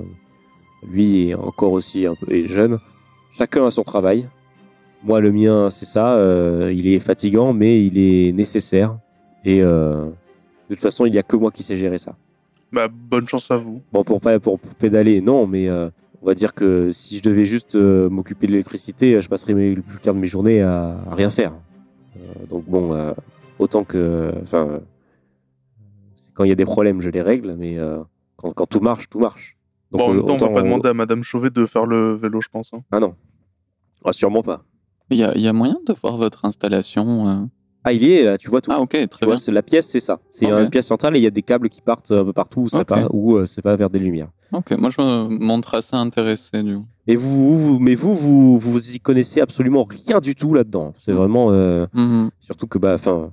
lui 0.92 1.30
est 1.30 1.34
encore 1.36 1.72
aussi 1.72 2.06
un 2.06 2.16
peu 2.16 2.32
est 2.34 2.46
jeune. 2.46 2.80
Chacun 3.34 3.66
a 3.66 3.72
son 3.72 3.84
travail. 3.84 4.28
Moi, 5.04 5.22
le 5.22 5.32
mien, 5.32 5.70
c'est 5.70 5.86
ça. 5.86 6.16
euh, 6.18 6.74
il 6.76 6.88
est 6.88 7.00
fatigant, 7.00 7.54
mais 7.54 7.86
il 7.86 7.98
est 7.98 8.32
nécessaire. 8.34 8.98
Et 9.46 9.62
euh, 9.64 10.06
de 10.70 10.76
toute 10.76 10.80
façon, 10.84 11.06
il 11.06 11.12
n'y 11.12 11.18
a 11.20 11.24
que 11.24 11.38
moi 11.38 11.52
qui 11.52 11.64
sais 11.64 11.78
gérer 11.78 11.98
ça. 12.00 12.16
Bah, 12.72 12.88
bonne 12.88 13.28
chance 13.28 13.50
à 13.52 13.58
vous. 13.58 13.82
Bon, 13.92 14.04
pour, 14.04 14.22
pas, 14.22 14.40
pour, 14.40 14.60
pour 14.60 14.76
pédaler, 14.76 15.22
non, 15.22 15.48
mais 15.48 15.68
euh, 15.70 15.90
on 16.22 16.26
va 16.28 16.36
dire 16.36 16.54
que 16.54 16.92
si 16.92 17.18
je 17.18 17.24
devais 17.24 17.46
juste 17.46 17.76
euh, 17.76 18.10
m'occuper 18.10 18.46
de 18.48 18.52
l'électricité, 18.52 19.20
je 19.22 19.28
passerais 19.28 19.54
mes- 19.54 19.74
le 19.76 19.82
plus 19.82 19.98
clair 20.00 20.14
de 20.14 20.20
mes 20.20 20.28
journées 20.28 20.62
à, 20.62 20.98
à 21.10 21.16
rien 21.16 21.30
faire. 21.30 21.54
Euh, 22.18 22.46
donc 22.48 22.66
bon, 22.66 22.94
euh, 22.94 23.14
autant 23.58 23.84
que... 23.84 24.32
Enfin, 24.44 24.68
euh, 24.68 24.80
c'est 26.16 26.32
quand 26.34 26.44
il 26.44 26.50
y 26.50 26.52
a 26.52 26.56
des 26.56 26.66
problèmes, 26.66 27.02
je 27.02 27.10
les 27.10 27.22
règle, 27.22 27.56
mais 27.58 27.78
euh, 27.80 28.00
quand, 28.36 28.52
quand 28.54 28.66
tout 28.68 28.80
marche, 28.82 29.10
tout 29.10 29.20
marche. 29.20 29.58
Donc, 29.92 30.02
bon, 30.02 30.10
en 30.10 30.14
même 30.14 30.26
temps, 30.26 30.34
on 30.36 30.50
va 30.50 30.54
pas 30.54 30.62
demander 30.62 30.90
à 30.90 30.94
Madame 30.94 31.24
Chauvet 31.24 31.50
de 31.50 31.66
faire 31.66 31.88
le 31.88 32.14
vélo, 32.14 32.42
je 32.42 32.50
pense. 32.50 32.72
hein. 32.74 32.82
Ah 32.92 33.00
non. 33.00 33.16
Ah, 34.06 34.14
sûrement 34.14 34.44
pas. 34.44 34.64
Il 35.10 35.18
y 35.18 35.22
y 35.42 35.48
a 35.48 35.54
moyen 35.54 35.80
de 35.88 35.94
voir 35.94 36.18
votre 36.18 36.46
installation 36.46 37.28
euh? 37.28 37.46
Ah, 37.90 37.94
il 37.94 38.04
y 38.04 38.14
est, 38.14 38.24
là, 38.24 38.38
tu 38.38 38.50
vois 38.50 38.62
tout. 38.62 38.72
Ah, 38.72 38.80
ok, 38.80 38.96
très 39.10 39.26
bien. 39.26 39.36
la 39.48 39.64
pièce, 39.64 39.88
c'est 39.88 40.00
ça. 40.00 40.20
C'est 40.30 40.46
une 40.46 40.70
pièce 40.70 40.86
centrale 40.86 41.16
et 41.16 41.20
il 41.20 41.24
y 41.24 41.28
a 41.28 41.32
des 41.32 41.42
câbles 41.42 41.70
qui 41.70 41.82
partent 41.82 42.12
un 42.12 42.24
peu 42.24 42.34
partout 42.34 42.62
où 42.62 42.70
ça 42.70 42.82
Ok. 42.82 42.88
part, 42.88 43.14
où 43.16 43.36
euh, 43.36 43.48
ça 43.48 43.62
va 43.64 43.76
vers 43.76 43.90
des 43.90 43.98
lumières. 43.98 44.30
Ok, 44.52 44.72
moi 44.78 44.90
je 44.92 45.02
me 45.02 45.28
montre 45.44 45.74
assez 45.76 45.96
intéressé 45.96 46.62
du 46.64 46.76
coup. 46.76 46.86
Et 47.08 47.16
vous, 47.16 47.58
vous- 47.58 47.80
mais 47.80 47.96
vous, 47.96 48.16
vous, 48.16 48.60
vous 48.60 48.96
y 48.96 49.00
connaissez 49.00 49.42
absolument 49.42 49.88
rien 49.90 50.20
du 50.20 50.36
tout 50.36 50.54
là-dedans. 50.54 50.94
C'est 51.00 51.12
Mm. 51.14 51.16
vraiment, 51.18 51.52
euh, 51.52 51.88
Mhm. 51.94 52.30
surtout 52.42 52.68
que, 52.68 52.78
bah, 52.78 52.94
enfin, 52.94 53.32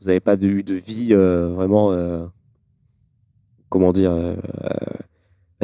vous 0.00 0.06
n'avez 0.08 0.20
pas 0.20 0.36
eu 0.36 0.62
de 0.62 0.74
vie 0.74 1.08
euh, 1.12 1.48
vraiment, 1.54 1.92
comment 3.70 3.92
dire, 3.92 4.12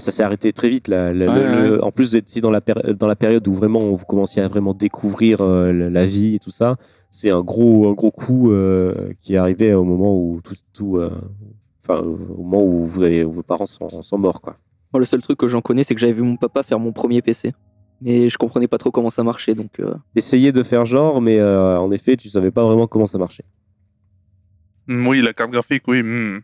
ça 0.01 0.13
s'est 0.13 0.23
arrêté 0.23 0.53
très 0.53 0.69
vite. 0.69 0.89
Là. 0.89 1.13
Le- 1.13 1.29
Ouais, 1.29 1.69
le- 1.69 1.77
ouais. 1.77 1.83
En 1.83 1.91
plus 1.93 2.11
d'être 2.11 2.39
dans 2.41 2.51
la, 2.51 2.61
péri- 2.61 2.95
dans 2.97 3.07
la 3.07 3.17
période 3.17 3.47
où 3.49 3.55
vraiment 3.55 3.81
vous 3.81 4.05
commenciez 4.05 4.43
à 4.43 4.49
vraiment 4.49 4.75
découvrir 4.75 5.41
euh, 5.41 5.73
la 5.91 6.07
vie 6.07 6.35
et 6.37 6.39
tout 6.39 6.51
ça, 6.51 6.77
c'est 7.11 7.31
un 7.31 7.41
gros, 7.43 7.89
un 7.89 7.93
gros 7.95 8.11
coup 8.11 8.51
euh, 8.53 9.13
qui 9.21 9.35
est 9.35 9.39
arrivé 9.39 9.73
au 9.75 9.85
moment 9.85 10.17
où 10.19 10.41
tout, 10.43 10.55
tout 10.75 10.97
euh, 10.99 11.11
enfin, 11.83 12.01
au 12.01 12.43
moment 12.43 12.63
où 12.65 12.85
vous 12.85 13.03
avez, 13.03 13.25
vos 13.25 13.43
parents 13.43 13.65
sont, 13.67 13.89
sont 13.89 14.19
morts, 14.19 14.41
quoi. 14.41 14.55
Moi, 14.93 15.01
le 15.01 15.07
seul 15.07 15.21
truc 15.23 15.39
que 15.39 15.49
j'en 15.49 15.61
connais, 15.63 15.83
c'est 15.83 15.95
que 15.95 16.01
j'avais 16.01 16.13
vu 16.13 16.23
mon 16.23 16.37
papa 16.37 16.63
faire 16.63 16.79
mon 16.79 16.93
premier 16.93 17.23
PC. 17.23 17.53
Mais 18.03 18.29
je 18.29 18.37
comprenais 18.37 18.69
pas 18.69 18.77
trop 18.77 18.91
comment 18.91 19.09
ça 19.09 19.25
marchait, 19.25 19.55
donc. 19.55 19.81
euh, 19.81 19.95
Essayer 20.15 20.53
de 20.53 20.63
faire 20.63 20.85
genre, 20.85 21.23
mais 21.23 21.39
euh, 21.39 21.79
en 21.81 21.91
effet, 21.91 22.17
tu 22.17 22.29
savais 22.29 22.51
pas 22.51 22.63
vraiment 22.65 22.87
comment 22.87 23.07
ça 23.07 23.17
marchait. 23.17 23.45
Hmm, 24.87 25.07
oui, 25.07 25.21
la 25.23 25.33
carte 25.33 25.51
graphique, 25.51 25.83
oui. 25.89 26.03
hmm. 26.03 26.41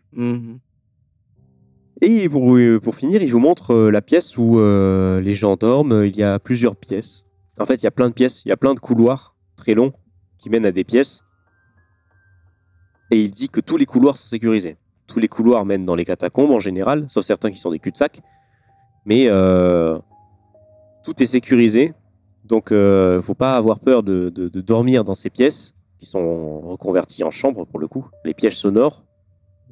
Et 2.05 2.27
pour, 2.27 2.57
euh, 2.57 2.81
pour 2.81 2.95
finir, 2.95 3.23
il 3.23 3.31
vous 3.31 3.39
montre 3.39 3.71
euh, 3.71 3.89
la 3.89 4.01
pièce 4.01 4.37
où 4.37 4.59
euh, 4.59 5.21
les 5.21 5.33
gens 5.33 5.55
dorment. 5.55 6.03
Il 6.05 6.17
y 6.17 6.21
a 6.23 6.37
plusieurs 6.37 6.75
pièces. 6.75 7.23
En 7.57 7.65
fait, 7.65 7.75
il 7.75 7.83
y 7.83 7.87
a 7.87 7.91
plein 7.91 8.09
de 8.09 8.13
pièces. 8.13 8.43
Il 8.45 8.49
y 8.49 8.51
a 8.51 8.57
plein 8.57 8.73
de 8.73 8.79
couloirs 8.81 9.35
très 9.55 9.73
longs 9.73 9.93
qui 10.37 10.49
mènent 10.49 10.65
à 10.65 10.71
des 10.73 10.83
pièces. 10.83 11.23
Et 13.09 13.21
il 13.21 13.31
dit 13.31 13.47
que 13.47 13.61
tous 13.61 13.77
les 13.77 13.85
couloirs 13.85 14.17
sont 14.17 14.27
sécurisés. 14.27 14.75
Tous 15.07 15.19
les 15.19 15.29
couloirs 15.29 15.65
mènent 15.65 15.85
dans 15.85 15.95
les 15.95 16.03
catacombes 16.03 16.51
en 16.51 16.59
général, 16.59 17.05
sauf 17.07 17.23
certains 17.23 17.51
qui 17.51 17.59
sont 17.59 17.71
des 17.71 17.79
cul-de-sac. 17.79 18.19
Mais 19.05 19.27
tout 21.05 21.21
est 21.23 21.25
sécurisé. 21.25 21.93
Donc, 22.43 22.67
il 22.71 22.75
ne 22.77 23.21
faut 23.23 23.33
pas 23.35 23.55
avoir 23.55 23.79
peur 23.79 24.03
de, 24.03 24.29
de- 24.29 24.49
de 24.49 24.61
dormir 24.61 25.05
dans 25.05 25.15
ces 25.15 25.29
pièces 25.29 25.73
qui 25.99 26.05
sont 26.05 26.59
reconverties 26.61 27.23
en 27.23 27.31
chambres 27.31 27.65
pour 27.65 27.79
le 27.79 27.87
coup. 27.87 28.07
Les 28.25 28.33
pièges 28.33 28.57
sonores 28.57 29.05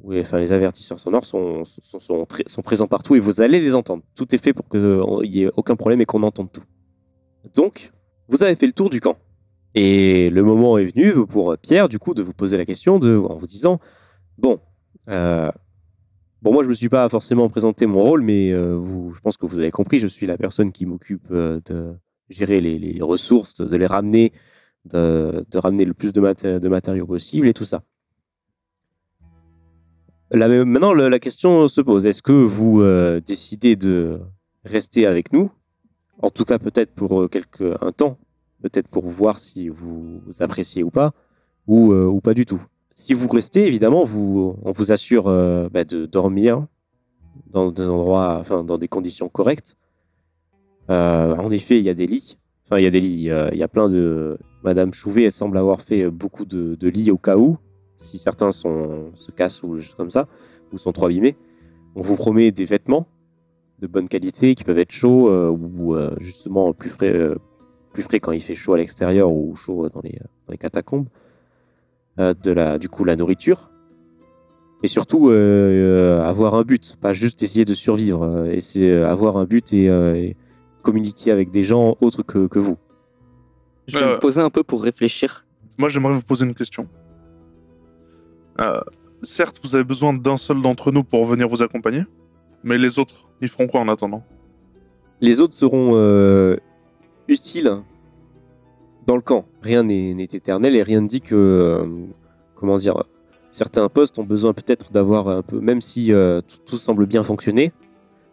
oui, 0.02 0.20
enfin, 0.20 0.38
les 0.38 0.52
avertisseurs 0.52 0.98
sonores 0.98 1.24
sont, 1.24 1.64
sont, 1.64 2.26
sont, 2.46 2.62
présents 2.62 2.88
partout 2.88 3.14
et 3.14 3.20
vous 3.20 3.40
allez 3.40 3.60
les 3.60 3.74
entendre. 3.74 4.02
Tout 4.16 4.34
est 4.34 4.38
fait 4.38 4.52
pour 4.52 4.68
qu'il 4.68 5.30
n'y 5.30 5.42
ait 5.42 5.50
aucun 5.56 5.76
problème 5.76 6.00
et 6.00 6.04
qu'on 6.04 6.24
entende 6.24 6.50
tout. 6.50 6.64
Donc, 7.54 7.92
vous 8.28 8.42
avez 8.42 8.56
fait 8.56 8.66
le 8.66 8.72
tour 8.72 8.90
du 8.90 9.00
camp. 9.00 9.16
Et 9.74 10.28
le 10.30 10.42
moment 10.42 10.76
est 10.76 10.86
venu 10.86 11.26
pour 11.26 11.56
Pierre, 11.56 11.88
du 11.88 11.98
coup, 11.98 12.14
de 12.14 12.22
vous 12.22 12.32
poser 12.32 12.56
la 12.56 12.64
question 12.64 12.96
en 12.96 13.36
vous 13.36 13.46
disant 13.46 13.78
Bon, 14.38 14.60
euh, 15.08 15.50
bon 16.42 16.52
moi, 16.52 16.62
je 16.62 16.68
ne 16.68 16.70
me 16.70 16.74
suis 16.74 16.88
pas 16.88 17.08
forcément 17.08 17.48
présenté 17.48 17.86
mon 17.86 18.02
rôle, 18.02 18.22
mais 18.22 18.50
euh, 18.50 18.74
vous, 18.76 19.14
je 19.14 19.20
pense 19.20 19.36
que 19.36 19.46
vous 19.46 19.58
avez 19.58 19.70
compris, 19.70 20.00
je 20.00 20.08
suis 20.08 20.26
la 20.26 20.36
personne 20.36 20.72
qui 20.72 20.84
m'occupe 20.84 21.28
euh, 21.30 21.60
de 21.66 21.94
gérer 22.28 22.60
les, 22.60 23.00
ressources, 23.02 23.54
de 23.56 23.76
les 23.76 23.86
ramener, 23.86 24.32
de, 24.84 25.44
ramener 25.54 25.84
le 25.84 25.94
plus 25.94 26.12
de, 26.12 26.20
maté- 26.20 26.58
de 26.58 26.68
matériaux 26.68 27.06
possible 27.06 27.46
et 27.46 27.54
tout 27.54 27.64
ça. 27.64 27.82
Maintenant, 30.34 30.94
la 30.94 31.18
question 31.18 31.68
se 31.68 31.82
pose 31.82 32.06
est-ce 32.06 32.22
que 32.22 32.32
vous 32.32 32.80
euh, 32.80 33.20
décidez 33.20 33.76
de 33.76 34.18
rester 34.64 35.06
avec 35.06 35.30
nous? 35.32 35.50
En 36.22 36.30
tout 36.30 36.44
cas, 36.44 36.58
peut-être 36.58 36.94
pour 36.94 37.22
euh, 37.22 37.28
quelque, 37.28 37.76
un 37.84 37.92
temps, 37.92 38.16
peut-être 38.62 38.88
pour 38.88 39.06
voir 39.06 39.38
si 39.38 39.68
vous, 39.68 40.22
appréciez 40.40 40.82
ou 40.82 40.90
pas, 40.90 41.12
ou, 41.66 41.92
euh, 41.92 42.18
pas 42.22 42.32
du 42.32 42.46
tout. 42.46 42.64
Si 42.94 43.12
vous 43.12 43.28
restez, 43.28 43.66
évidemment, 43.66 44.02
on 44.04 44.72
vous 44.72 44.92
assure 44.92 45.24
bah, 45.70 45.84
de 45.84 46.06
dormir 46.06 46.66
dans 47.50 47.70
des 47.70 47.88
endroits, 47.88 48.36
enfin, 48.38 48.64
dans 48.64 48.78
des 48.78 48.88
conditions 48.88 49.28
correctes. 49.28 49.76
En 50.88 51.50
effet, 51.50 51.78
il 51.78 51.84
y 51.84 51.88
a 51.88 51.94
des 51.94 52.06
lits. 52.06 52.38
Enfin, 52.64 52.78
il 52.78 52.84
y 52.84 52.86
a 52.86 52.90
des 52.90 53.00
lits. 53.00 53.30
Il 53.52 53.58
y 53.58 53.62
a 53.62 53.68
plein 53.68 53.88
de. 53.88 54.38
Madame 54.62 54.92
Chouvet, 54.92 55.24
elle 55.24 55.32
semble 55.32 55.56
avoir 55.56 55.80
fait 55.80 56.10
beaucoup 56.10 56.44
de 56.44 56.88
lits 56.88 57.10
au 57.10 57.16
cas 57.16 57.38
où 57.38 57.56
si 58.02 58.18
certains 58.18 58.52
sont, 58.52 59.10
se 59.14 59.30
cassent 59.30 59.62
ou 59.62 59.78
comme 59.96 60.10
ça, 60.10 60.28
ou 60.72 60.78
sont 60.78 60.92
trop 60.92 61.06
abîmés. 61.06 61.36
On 61.94 62.00
vous 62.02 62.16
promet 62.16 62.50
des 62.50 62.64
vêtements 62.64 63.06
de 63.80 63.86
bonne 63.86 64.08
qualité 64.08 64.54
qui 64.54 64.64
peuvent 64.64 64.78
être 64.78 64.92
chauds 64.92 65.28
euh, 65.28 65.48
ou 65.50 65.94
euh, 65.94 66.10
justement 66.20 66.72
plus 66.72 66.90
frais, 66.90 67.12
euh, 67.14 67.34
plus 67.92 68.02
frais 68.02 68.20
quand 68.20 68.32
il 68.32 68.40
fait 68.40 68.54
chaud 68.54 68.74
à 68.74 68.78
l'extérieur 68.78 69.30
ou 69.32 69.54
chaud 69.56 69.88
dans 69.88 70.00
les, 70.02 70.18
dans 70.46 70.50
les 70.52 70.58
catacombes. 70.58 71.08
Euh, 72.18 72.34
de 72.34 72.52
la, 72.52 72.78
du 72.78 72.90
coup, 72.90 73.04
la 73.04 73.16
nourriture. 73.16 73.70
Et 74.82 74.88
surtout, 74.88 75.30
euh, 75.30 75.32
euh, 75.32 76.22
avoir 76.22 76.54
un 76.54 76.62
but, 76.62 76.96
pas 77.00 77.12
juste 77.14 77.42
essayer 77.42 77.64
de 77.64 77.72
survivre. 77.72 78.22
euh, 78.22 78.50
et 78.50 78.60
c'est 78.60 78.90
euh, 78.90 79.08
avoir 79.08 79.36
un 79.38 79.44
but 79.46 79.72
et, 79.72 79.88
euh, 79.88 80.14
et 80.14 80.36
communiquer 80.82 81.30
avec 81.30 81.50
des 81.50 81.62
gens 81.62 81.96
autres 82.02 82.22
que, 82.22 82.48
que 82.48 82.58
vous. 82.58 82.76
Je 83.86 83.98
vais 83.98 84.04
Euh. 84.04 84.14
me 84.16 84.18
poser 84.20 84.40
un 84.42 84.50
peu 84.50 84.62
pour 84.62 84.82
réfléchir. 84.82 85.46
Moi, 85.78 85.88
j'aimerais 85.88 86.12
vous 86.14 86.22
poser 86.22 86.44
une 86.44 86.54
question. 86.54 86.86
Euh, 88.60 88.80
certes, 89.22 89.60
vous 89.62 89.74
avez 89.74 89.84
besoin 89.84 90.12
d'un 90.12 90.36
seul 90.36 90.60
d'entre 90.60 90.92
nous 90.92 91.04
pour 91.04 91.24
venir 91.24 91.48
vous 91.48 91.62
accompagner, 91.62 92.02
mais 92.62 92.78
les 92.78 92.98
autres, 92.98 93.28
ils 93.40 93.48
feront 93.48 93.66
quoi 93.66 93.80
en 93.80 93.88
attendant? 93.88 94.22
Les 95.20 95.40
autres 95.40 95.54
seront 95.54 95.92
euh, 95.94 96.56
utiles 97.28 97.70
dans 99.06 99.16
le 99.16 99.22
camp. 99.22 99.46
Rien 99.62 99.82
n'est 99.84 100.22
éternel 100.22 100.76
et 100.76 100.82
rien 100.82 101.00
ne 101.00 101.08
dit 101.08 101.20
que, 101.20 101.34
euh, 101.34 101.86
comment 102.54 102.76
dire, 102.76 103.04
certains 103.50 103.88
postes 103.88 104.18
ont 104.18 104.24
besoin 104.24 104.52
peut-être 104.52 104.92
d'avoir 104.92 105.28
un 105.28 105.42
peu, 105.42 105.60
même 105.60 105.80
si 105.80 106.12
tout, 106.64 106.76
semble 106.76 107.06
bien 107.06 107.22
fonctionner, 107.22 107.72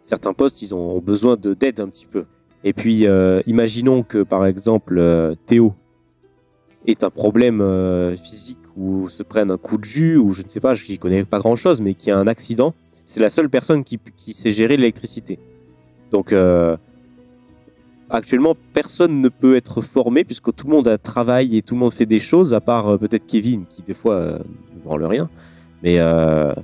certains 0.02 0.32
postes, 0.32 0.62
ils 0.62 0.74
ont 0.74 0.98
besoin 0.98 1.36
de- 1.36 1.54
d'aide 1.54 1.80
un 1.80 1.88
petit 1.88 2.06
peu. 2.06 2.24
Et 2.64 2.72
puis, 2.72 3.06
imaginons 3.46 4.02
que, 4.02 4.22
par 4.22 4.46
exemple, 4.46 5.34
Théo 5.46 5.74
ait 6.86 7.04
un 7.04 7.10
problème 7.10 7.62
physique 8.16 8.59
ou 8.80 9.08
se 9.08 9.22
prenne 9.22 9.50
un 9.50 9.58
coup 9.58 9.76
de 9.78 9.84
jus, 9.84 10.16
ou 10.16 10.32
je 10.32 10.42
ne 10.42 10.48
sais 10.48 10.60
pas, 10.60 10.72
je 10.74 10.84
n'y 10.90 10.98
connais 10.98 11.24
pas 11.24 11.38
grand-chose, 11.38 11.80
mais 11.82 11.92
qui 11.94 12.10
a 12.10 12.16
un 12.18 12.26
accident, 12.26 12.74
c'est 13.04 13.20
la 13.20 13.28
seule 13.30 13.50
personne 13.50 13.84
qui, 13.84 13.98
qui 14.16 14.32
sait 14.32 14.50
gérer 14.52 14.76
l'électricité. 14.78 15.38
Donc, 16.10 16.32
euh, 16.32 16.76
actuellement, 18.08 18.54
personne 18.72 19.20
ne 19.20 19.28
peut 19.28 19.54
être 19.54 19.80
formé 19.82 20.24
puisque 20.24 20.54
tout 20.54 20.66
le 20.66 20.72
monde 20.72 20.88
a 20.88 20.96
travail 20.96 21.56
et 21.56 21.62
tout 21.62 21.74
le 21.74 21.80
monde 21.80 21.92
fait 21.92 22.06
des 22.06 22.18
choses, 22.18 22.54
à 22.54 22.60
part 22.60 22.88
euh, 22.88 22.96
peut-être 22.98 23.26
Kevin 23.26 23.64
qui, 23.68 23.82
des 23.82 23.94
fois, 23.94 24.14
euh, 24.14 24.38
ne 24.74 24.80
branle 24.82 25.04
rien. 25.04 25.28
Mais, 25.82 25.96
euh, 25.98 26.54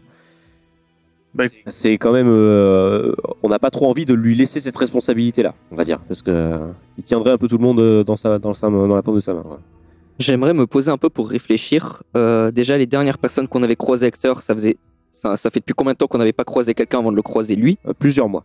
C'est 1.66 1.98
quand 1.98 2.12
même. 2.12 2.28
on 2.28 3.48
n'a 3.48 3.58
pas 3.58 3.70
trop 3.70 3.90
envie 3.90 4.06
de 4.06 4.14
lui 4.14 4.34
laisser 4.34 4.58
cette 4.58 4.76
responsabilité-là, 4.76 5.54
on 5.70 5.76
va 5.76 5.84
dire. 5.84 5.98
Parce 6.08 6.22
que 6.22 6.30
euh, 6.30 6.58
il 6.96 7.04
tiendrait 7.04 7.32
un 7.32 7.38
peu 7.38 7.46
tout 7.46 7.58
le 7.58 7.62
monde 7.64 8.04
dans, 8.04 8.16
sa, 8.16 8.38
dans, 8.38 8.54
sa, 8.54 8.70
main- 8.70 8.88
dans 8.88 8.96
la 8.96 9.02
paume 9.02 9.16
de 9.16 9.20
sa 9.20 9.34
main. 9.34 9.42
ouais. 9.42 9.58
J'aimerais 10.18 10.54
me 10.54 10.66
poser 10.66 10.90
un 10.90 10.96
peu 10.96 11.10
pour 11.10 11.28
réfléchir. 11.28 12.02
Euh, 12.16 12.50
déjà, 12.50 12.78
les 12.78 12.86
dernières 12.86 13.18
personnes 13.18 13.48
qu'on 13.48 13.62
avait 13.62 13.76
croisées 13.76 14.06
l'extérieur, 14.06 14.40
ça 14.40 14.54
faisait. 14.54 14.76
Ça, 15.12 15.36
ça 15.36 15.50
fait 15.50 15.60
depuis 15.60 15.74
combien 15.74 15.92
de 15.92 15.98
temps 15.98 16.06
qu'on 16.06 16.18
n'avait 16.18 16.32
pas 16.32 16.44
croisé 16.44 16.74
quelqu'un 16.74 16.98
avant 16.98 17.10
de 17.10 17.16
le 17.16 17.22
croiser 17.22 17.54
lui? 17.56 17.78
Euh, 17.86 17.92
plusieurs 17.98 18.28
mois. 18.28 18.44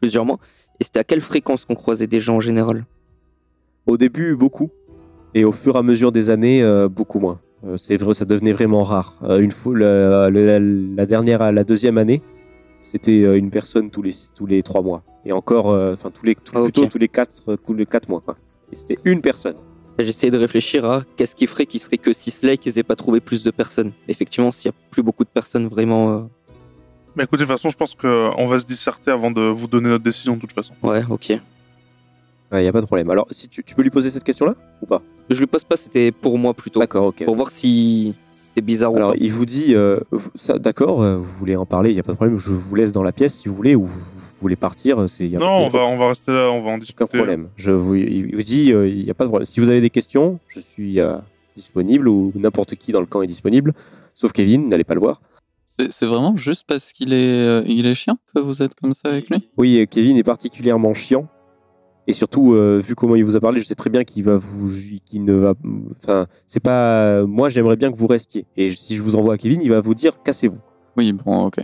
Plusieurs 0.00 0.24
mois. 0.24 0.38
Et 0.80 0.84
c'était 0.84 1.00
à 1.00 1.04
quelle 1.04 1.20
fréquence 1.20 1.64
qu'on 1.64 1.74
croisait 1.74 2.06
des 2.06 2.20
gens 2.20 2.36
en 2.36 2.40
général? 2.40 2.84
Au 3.86 3.96
début, 3.96 4.34
beaucoup. 4.34 4.70
Et 5.34 5.44
au 5.44 5.52
fur 5.52 5.76
et 5.76 5.78
à 5.78 5.82
mesure 5.82 6.10
des 6.12 6.30
années, 6.30 6.62
euh, 6.62 6.88
beaucoup 6.88 7.18
moins. 7.20 7.40
C'est 7.76 7.98
vrai, 7.98 8.14
ça 8.14 8.24
devenait 8.24 8.52
vraiment 8.52 8.82
rare. 8.82 9.18
Une 9.38 9.50
fois, 9.50 9.76
la, 9.76 10.30
la- 10.30 10.58
la 10.58 11.06
dernière, 11.06 11.52
la 11.52 11.62
deuxième 11.64 11.98
année, 11.98 12.22
c'était 12.82 13.36
une 13.36 13.50
personne 13.50 13.90
tous 13.90 14.00
les, 14.00 14.14
tous 14.34 14.46
les 14.46 14.62
trois 14.62 14.80
mois. 14.80 15.02
Et 15.26 15.32
encore, 15.32 15.66
enfin, 15.66 16.10
tous 16.10 16.24
les, 16.24 16.34
Ah, 16.54 16.62
plutôt 16.62 16.86
tous 16.86 16.96
les 16.96 17.08
quatre, 17.08 17.56
tous 17.66 17.74
les 17.74 17.84
quatre 17.84 18.08
mois, 18.08 18.22
quoi. 18.24 18.36
Et 18.72 18.76
c'était 18.76 18.96
une 19.04 19.20
personne. 19.20 19.56
J'essayais 20.02 20.30
de 20.30 20.38
réfléchir 20.38 20.84
à 20.84 21.02
qu'est-ce 21.16 21.34
qui 21.36 21.46
ferait 21.46 21.66
qu'il 21.66 21.80
serait 21.80 21.98
que 21.98 22.12
Sisley 22.12 22.56
qu'ils 22.56 22.78
aient 22.78 22.82
pas 22.82 22.96
trouvé 22.96 23.20
plus 23.20 23.42
de 23.42 23.50
personnes. 23.50 23.92
Effectivement, 24.08 24.50
s'il 24.50 24.70
y 24.70 24.74
a 24.74 24.76
plus 24.90 25.02
beaucoup 25.02 25.24
de 25.24 25.28
personnes 25.28 25.66
vraiment. 25.68 26.10
euh, 26.12 26.20
Mais 27.16 27.24
écoutez, 27.24 27.42
de 27.42 27.48
toute 27.48 27.56
façon, 27.56 27.70
je 27.70 27.76
pense 27.76 27.94
qu'on 27.94 28.46
va 28.46 28.58
se 28.58 28.66
disserter 28.66 29.10
avant 29.10 29.30
de 29.30 29.42
vous 29.42 29.66
donner 29.66 29.88
notre 29.88 30.04
décision, 30.04 30.34
de 30.36 30.40
toute 30.40 30.52
façon. 30.52 30.74
Ouais, 30.82 31.02
ok. 31.08 31.30
Il 32.52 32.58
n'y 32.58 32.66
a 32.66 32.72
pas 32.72 32.80
de 32.80 32.86
problème. 32.86 33.08
Alors, 33.10 33.26
si 33.30 33.46
tu, 33.48 33.62
tu 33.62 33.76
peux 33.76 33.82
lui 33.82 33.90
poser 33.90 34.10
cette 34.10 34.24
question-là 34.24 34.56
ou 34.82 34.86
pas? 34.86 35.02
Je 35.28 35.38
lui 35.38 35.46
pose 35.46 35.62
pas, 35.62 35.76
c'était 35.76 36.10
pour 36.10 36.36
moi 36.36 36.52
plutôt. 36.52 36.80
D'accord, 36.80 37.04
ok. 37.06 37.24
Pour 37.24 37.36
voir 37.36 37.52
si, 37.52 38.12
si 38.32 38.46
c'était 38.46 38.60
bizarre 38.60 38.92
Alors, 38.96 39.10
ou 39.10 39.12
pas. 39.12 39.18
il 39.20 39.32
vous 39.32 39.46
dit, 39.46 39.76
euh, 39.76 40.00
d'accord, 40.58 41.00
euh, 41.02 41.16
vous 41.16 41.22
voulez 41.38 41.54
en 41.54 41.64
parler, 41.64 41.90
il 41.90 41.94
n'y 41.94 42.00
a 42.00 42.02
pas 42.02 42.10
de 42.10 42.16
problème, 42.16 42.36
je 42.38 42.50
vous 42.50 42.74
laisse 42.74 42.90
dans 42.90 43.04
la 43.04 43.12
pièce 43.12 43.34
si 43.36 43.48
vous 43.48 43.54
voulez, 43.54 43.76
ou 43.76 43.84
vous 43.84 44.00
voulez 44.40 44.56
partir, 44.56 45.08
c'est 45.08 45.28
y 45.28 45.36
a- 45.36 45.38
Non, 45.38 45.50
on 45.50 45.68
va, 45.68 45.80
on 45.80 45.96
va 45.96 46.08
rester 46.08 46.32
là, 46.32 46.50
on 46.50 46.62
va 46.62 46.70
en 46.70 46.78
discuter. 46.78 47.04
aucun 47.04 47.16
problème. 47.18 47.48
Je 47.56 47.70
vous, 47.70 47.94
il 47.94 48.34
vous 48.34 48.42
dit, 48.42 48.72
euh, 48.72 48.88
il 48.88 49.04
n'y 49.04 49.10
a 49.10 49.14
pas 49.14 49.24
de 49.24 49.28
problème. 49.28 49.46
Si 49.46 49.60
vous 49.60 49.68
avez 49.68 49.80
des 49.80 49.90
questions, 49.90 50.38
je 50.48 50.60
suis 50.60 51.00
euh, 51.00 51.16
disponible, 51.56 52.08
ou 52.08 52.32
n'importe 52.34 52.74
qui 52.76 52.92
dans 52.92 53.00
le 53.00 53.06
camp 53.06 53.22
est 53.22 53.26
disponible, 53.26 53.72
sauf 54.14 54.32
Kevin, 54.32 54.68
n'allez 54.68 54.84
pas 54.84 54.94
le 54.94 55.00
voir. 55.00 55.20
C'est 55.66 55.92
c'est 55.92 56.06
vraiment 56.06 56.36
juste 56.36 56.64
parce 56.66 56.92
qu'il 56.92 57.12
est, 57.12 57.16
euh, 57.46 57.62
il 57.66 57.86
est 57.86 57.94
chiant 57.94 58.18
que 58.34 58.40
vous 58.40 58.60
êtes 58.62 58.74
comme 58.74 58.92
ça 58.92 59.08
avec 59.08 59.30
lui? 59.30 59.48
Oui, 59.56 59.78
euh, 59.80 59.86
Kevin 59.86 60.16
est 60.16 60.24
particulièrement 60.24 60.94
chiant. 60.94 61.28
Et 62.06 62.12
surtout, 62.12 62.54
euh, 62.54 62.80
vu 62.84 62.96
comment 62.96 63.14
il 63.14 63.24
vous 63.24 63.36
a 63.36 63.40
parlé, 63.40 63.60
je 63.60 63.66
sais 63.66 63.76
très 63.76 63.90
bien 63.90 64.02
qu'il 64.02 64.24
va 64.24 64.36
vous, 64.36 64.68
qu'il 65.04 65.24
ne 65.24 65.34
va, 65.34 65.54
enfin, 66.02 66.26
c'est 66.44 66.58
pas, 66.58 67.24
moi 67.24 67.50
j'aimerais 67.50 67.76
bien 67.76 67.92
que 67.92 67.96
vous 67.96 68.08
restiez. 68.08 68.46
Et 68.56 68.70
si 68.72 68.96
je 68.96 69.02
vous 69.02 69.14
envoie 69.14 69.34
à 69.34 69.36
Kevin, 69.38 69.60
il 69.62 69.68
va 69.70 69.80
vous 69.80 69.94
dire 69.94 70.20
cassez-vous. 70.24 70.58
Oui, 70.96 71.12
bon, 71.12 71.44
ok. 71.44 71.58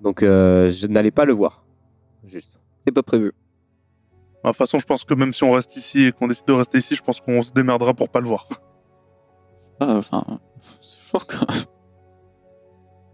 Donc, 0.00 0.22
euh, 0.22 0.70
je 0.70 0.86
n'allez 0.86 1.10
pas 1.10 1.26
le 1.26 1.34
voir. 1.34 1.64
Juste. 2.30 2.60
C'est 2.80 2.92
pas 2.92 3.02
prévu. 3.02 3.32
De 4.44 4.48
toute 4.48 4.56
façon, 4.56 4.78
je 4.78 4.86
pense 4.86 5.04
que 5.04 5.14
même 5.14 5.32
si 5.32 5.44
on 5.44 5.52
reste 5.52 5.76
ici 5.76 6.04
et 6.04 6.12
qu'on 6.12 6.28
décide 6.28 6.46
de 6.46 6.52
rester 6.54 6.78
ici, 6.78 6.94
je 6.94 7.02
pense 7.02 7.20
qu'on 7.20 7.42
se 7.42 7.52
démerdera 7.52 7.92
pour 7.92 8.08
pas 8.08 8.20
le 8.20 8.26
voir. 8.26 8.46
Ah, 9.80 9.96
Enfin, 9.96 10.24
c'est 10.80 11.10
chaud 11.10 11.18
quand 11.28 11.48
même. 11.50 11.64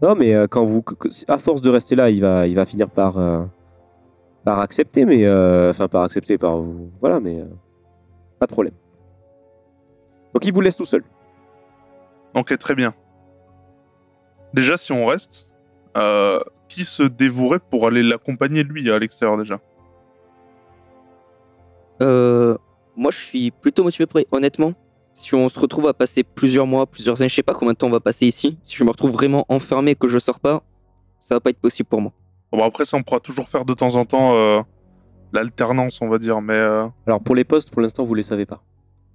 Non, 0.01 0.15
mais 0.15 0.33
euh, 0.35 0.47
quand 0.47 0.63
vous, 0.63 0.83
à 1.27 1.37
force 1.37 1.61
de 1.61 1.69
rester 1.69 1.95
là, 1.95 2.09
il 2.09 2.21
va, 2.21 2.47
il 2.47 2.55
va 2.55 2.65
finir 2.65 2.89
par, 2.89 3.17
euh, 3.17 3.43
par 4.45 4.59
accepter, 4.59 5.05
mais 5.05 5.25
euh, 5.25 5.71
enfin 5.71 5.87
par 5.87 6.03
accepter, 6.03 6.37
par 6.37 6.61
voilà, 7.01 7.19
mais 7.19 7.39
euh, 7.41 7.47
pas 8.39 8.45
de 8.45 8.51
problème. 8.51 8.75
Donc 10.33 10.45
il 10.45 10.53
vous 10.53 10.61
laisse 10.61 10.77
tout 10.77 10.85
seul. 10.85 11.03
Ok, 12.35 12.55
très 12.57 12.75
bien. 12.75 12.93
Déjà, 14.53 14.77
si 14.77 14.91
on 14.91 15.05
reste, 15.05 15.49
euh, 15.97 16.39
qui 16.67 16.85
se 16.85 17.03
dévouerait 17.03 17.59
pour 17.59 17.87
aller 17.87 18.03
l'accompagner, 18.03 18.63
lui, 18.63 18.89
à 18.91 18.99
l'extérieur 18.99 19.37
déjà 19.37 19.59
Euh, 22.01 22.55
moi, 22.95 23.11
je 23.11 23.17
suis 23.17 23.51
plutôt 23.51 23.83
motivé 23.83 24.05
pour. 24.05 24.21
Honnêtement, 24.31 24.73
si 25.13 25.33
on 25.33 25.49
se 25.49 25.59
retrouve 25.59 25.87
à 25.87 25.93
passer 25.93 26.23
plusieurs 26.23 26.67
mois, 26.67 26.85
plusieurs 26.85 27.21
années, 27.21 27.29
je 27.29 27.35
sais 27.35 27.43
pas 27.43 27.53
combien 27.55 27.73
de 27.73 27.77
temps 27.77 27.87
on 27.87 27.91
va 27.91 27.99
passer 27.99 28.27
ici. 28.27 28.57
Si 28.61 28.75
je 28.75 28.83
me 28.83 28.89
retrouve 28.91 29.11
vraiment 29.11 29.45
enfermé 29.49 29.91
et 29.91 29.95
que 29.95 30.07
je 30.07 30.19
sors 30.19 30.39
pas, 30.39 30.63
ça 31.19 31.35
va 31.35 31.39
pas 31.39 31.49
être 31.49 31.59
possible 31.59 31.89
pour 31.89 32.01
moi. 32.01 32.13
Bon, 32.51 32.63
après, 32.63 32.85
ça, 32.85 32.97
on 32.97 33.03
pourra 33.03 33.19
toujours 33.19 33.49
faire 33.49 33.65
de 33.65 33.73
temps 33.73 33.95
en 33.95 34.05
temps 34.05 34.35
euh, 34.35 34.61
l'alternance, 35.33 36.01
on 36.01 36.07
va 36.07 36.19
dire, 36.19 36.39
mais... 36.41 36.53
euh, 36.53 36.85
Alors 37.07 37.21
pour 37.21 37.35
les 37.35 37.43
postes, 37.43 37.71
pour 37.71 37.81
l'instant, 37.81 38.05
vous 38.05 38.13
les 38.13 38.23
savez 38.23 38.45
pas. 38.45 38.63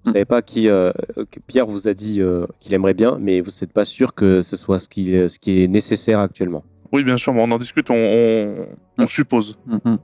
Vous 0.04 0.12
savez 0.12 0.24
pas 0.24 0.42
qui 0.42 0.68
euh, 0.68 0.92
que 1.30 1.38
Pierre 1.46 1.66
vous 1.66 1.86
a 1.86 1.94
dit 1.94 2.20
euh, 2.20 2.46
qu'il 2.58 2.74
aimerait 2.74 2.94
bien, 2.94 3.18
mais 3.20 3.40
vous 3.40 3.50
n'êtes 3.60 3.72
pas 3.72 3.84
sûr 3.84 4.14
que 4.14 4.42
ce 4.42 4.56
soit 4.56 4.80
ce 4.80 4.88
qui, 4.88 5.12
ce 5.28 5.38
qui 5.38 5.62
est 5.62 5.68
nécessaire 5.68 6.18
actuellement. 6.18 6.64
Oui, 6.92 7.04
bien 7.04 7.16
sûr, 7.18 7.32
mais 7.32 7.40
on 7.42 7.50
en 7.50 7.58
discute, 7.58 7.90
on, 7.90 7.94
on, 7.94 8.66
on 8.98 9.04
Mm. 9.04 9.06
suppose. 9.08 9.58
Mhm. 9.66 9.98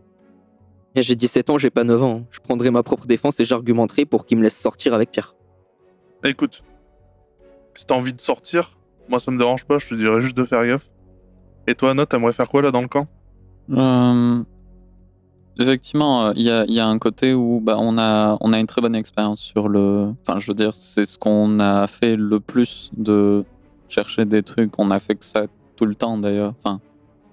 Et 0.94 1.02
J'ai 1.02 1.14
17 1.14 1.50
ans, 1.50 1.58
j'ai 1.58 1.70
pas 1.70 1.84
9 1.84 2.02
ans. 2.02 2.24
Je 2.30 2.40
prendrai 2.40 2.70
ma 2.70 2.82
propre 2.82 3.06
défense 3.06 3.38
et 3.40 3.44
j'argumenterai 3.44 4.04
pour 4.06 4.24
qu'il 4.26 4.38
me 4.38 4.42
laisse 4.42 4.58
sortir 4.58 4.94
avec 4.94 5.10
Pierre. 5.10 5.34
Écoute, 6.24 6.64
si 7.74 7.86
t'as 7.86 7.94
envie 7.94 8.12
de 8.14 8.20
sortir, 8.20 8.76
moi, 9.08 9.20
ça 9.20 9.30
me 9.30 9.38
dérange 9.38 9.64
pas, 9.64 9.78
je 9.78 9.88
te 9.88 9.94
dirais 9.94 10.20
juste 10.20 10.36
de 10.36 10.44
faire 10.44 10.66
gaffe. 10.66 10.88
Et 11.66 11.74
toi, 11.74 11.90
Anna, 11.90 12.06
t'aimerais 12.06 12.32
faire 12.32 12.48
quoi, 12.48 12.62
là, 12.62 12.70
dans 12.70 12.80
le 12.80 12.88
camp? 12.88 13.06
Euh, 13.70 14.42
effectivement, 15.58 16.26
euh, 16.26 16.32
il 16.36 16.42
y, 16.42 16.50
a, 16.50 16.64
il 16.64 16.72
y 16.72 16.80
a 16.80 16.86
un 16.86 16.98
côté 16.98 17.34
où 17.34 17.60
bah, 17.60 17.76
on, 17.78 17.98
a, 17.98 18.36
on 18.40 18.52
a 18.52 18.58
une 18.58 18.66
très 18.66 18.80
bonne 18.80 18.94
expérience 18.96 19.40
sur 19.40 19.68
le. 19.68 20.12
Enfin, 20.26 20.38
je 20.40 20.46
veux 20.48 20.54
dire, 20.54 20.74
c'est 20.74 21.04
ce 21.04 21.18
qu'on 21.18 21.60
a 21.60 21.86
fait 21.86 22.16
le 22.16 22.40
plus 22.40 22.90
de 22.96 23.44
chercher 23.88 24.24
des 24.24 24.42
trucs. 24.42 24.78
On 24.78 24.90
a 24.90 24.98
fait 24.98 25.14
que 25.14 25.24
ça 25.24 25.44
tout 25.78 25.86
le 25.86 25.94
temps 25.94 26.18
d'ailleurs. 26.18 26.54
Enfin, 26.58 26.80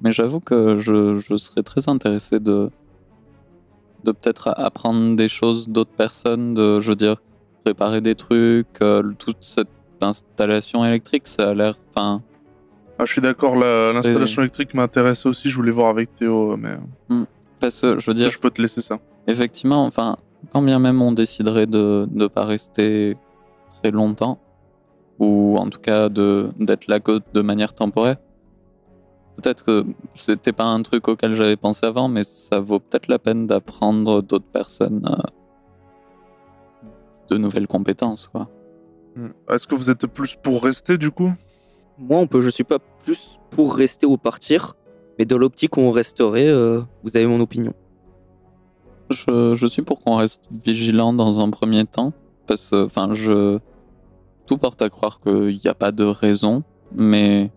mais 0.02 0.12
j'avoue 0.12 0.40
que 0.40 0.78
je, 0.80 1.18
je 1.18 1.36
serais 1.36 1.64
très 1.64 1.90
intéressé 1.90 2.40
de, 2.40 2.70
de 4.04 4.12
peut-être 4.12 4.54
apprendre 4.56 5.16
des 5.16 5.28
choses 5.28 5.68
d'autres 5.68 5.96
personnes, 5.96 6.54
de, 6.54 6.80
je 6.80 6.90
veux 6.92 6.96
dire, 6.96 7.16
préparer 7.64 8.02
des 8.02 8.14
trucs, 8.16 8.68
euh, 8.82 9.02
toute 9.18 9.38
cette 9.42 9.68
installation 10.02 10.86
électrique, 10.86 11.28
ça 11.28 11.50
a 11.50 11.54
l'air. 11.56 11.74
Enfin, 11.90 12.22
Ah, 13.00 13.06
je 13.06 13.12
suis 13.14 13.22
d'accord, 13.22 13.56
l'installation 13.56 14.44
électrique 14.44 14.74
m'intéressait 14.76 15.28
aussi, 15.28 15.50
je 15.50 15.56
voulais 15.56 15.72
voir 15.72 15.88
avec 15.90 16.16
Théo, 16.16 16.56
mais 16.58 16.76
parce 17.60 17.82
que 17.82 17.98
je 18.00 18.06
veux 18.12 18.14
dire, 18.14 18.30
je 18.30 18.38
peux 18.40 18.52
te 18.52 18.62
laisser 18.62 18.82
ça. 18.82 19.00
Effectivement, 19.28 19.86
enfin, 19.86 20.18
quand 20.52 20.62
bien 20.62 20.78
même 20.78 21.02
on 21.02 21.12
déciderait 21.12 21.66
de 21.66 22.08
ne 22.12 22.28
pas 22.28 22.46
rester 22.46 23.18
très 23.82 23.90
longtemps, 23.90 24.38
ou 25.18 25.58
en 25.58 25.68
tout 25.70 25.80
cas 25.80 26.10
d'être 26.10 26.88
là 26.88 27.00
que 27.00 27.22
de 27.34 27.42
manière 27.42 27.74
temporaire, 27.74 28.18
peut-être 29.36 29.64
que 29.64 29.86
c'était 30.14 30.54
pas 30.54 30.66
un 30.66 30.82
truc 30.82 31.08
auquel 31.08 31.36
j'avais 31.36 31.58
pensé 31.58 31.86
avant, 31.86 32.08
mais 32.08 32.24
ça 32.24 32.60
vaut 32.60 32.80
peut-être 32.80 33.08
la 33.08 33.20
peine 33.20 33.48
d'apprendre 33.48 34.22
d'autres 34.22 34.46
personnes 34.46 35.08
euh, 35.10 36.90
de 37.30 37.38
nouvelles 37.38 37.68
compétences, 37.68 38.28
quoi. 38.28 38.50
Est-ce 39.50 39.66
que 39.66 39.76
vous 39.76 39.90
êtes 39.90 40.08
plus 40.08 40.36
pour 40.36 40.64
rester, 40.64 40.98
du 40.98 41.10
coup? 41.10 41.32
Moi, 41.98 42.20
on 42.20 42.28
peut, 42.28 42.42
je 42.42 42.50
suis 42.50 42.66
pas 42.66 42.80
plus 42.80 43.40
pour 43.50 43.76
rester 43.76 44.06
ou 44.06 44.18
partir, 44.18 44.76
mais 45.18 45.26
dans 45.26 45.38
l'optique 45.38 45.78
où 45.78 45.82
on 45.82 45.92
resterait, 45.92 46.48
euh, 46.48 46.82
vous 47.04 47.16
avez 47.16 47.26
mon 47.26 47.40
opinion. 47.40 47.74
Je, 49.10 49.56
je 49.56 49.68
suis 49.68 49.84
pour 49.84 50.02
qu'on 50.02 50.16
reste 50.16 50.44
vigilant 50.52 51.14
dans 51.14 51.40
un 51.40 51.50
premier 51.50 51.86
temps, 51.86 52.12
parce 52.48 52.72
que, 52.72 52.86
enfin, 52.86 53.14
je. 53.14 53.60
Tout 54.46 54.58
porte 54.58 54.82
à 54.84 54.90
croire 54.90 55.20
qu'il 55.20 55.60
n'y 55.64 55.68
a 55.68 55.74
pas 55.74 55.92
de 55.92 56.04
raison, 56.04 56.64
mais. 56.94 57.52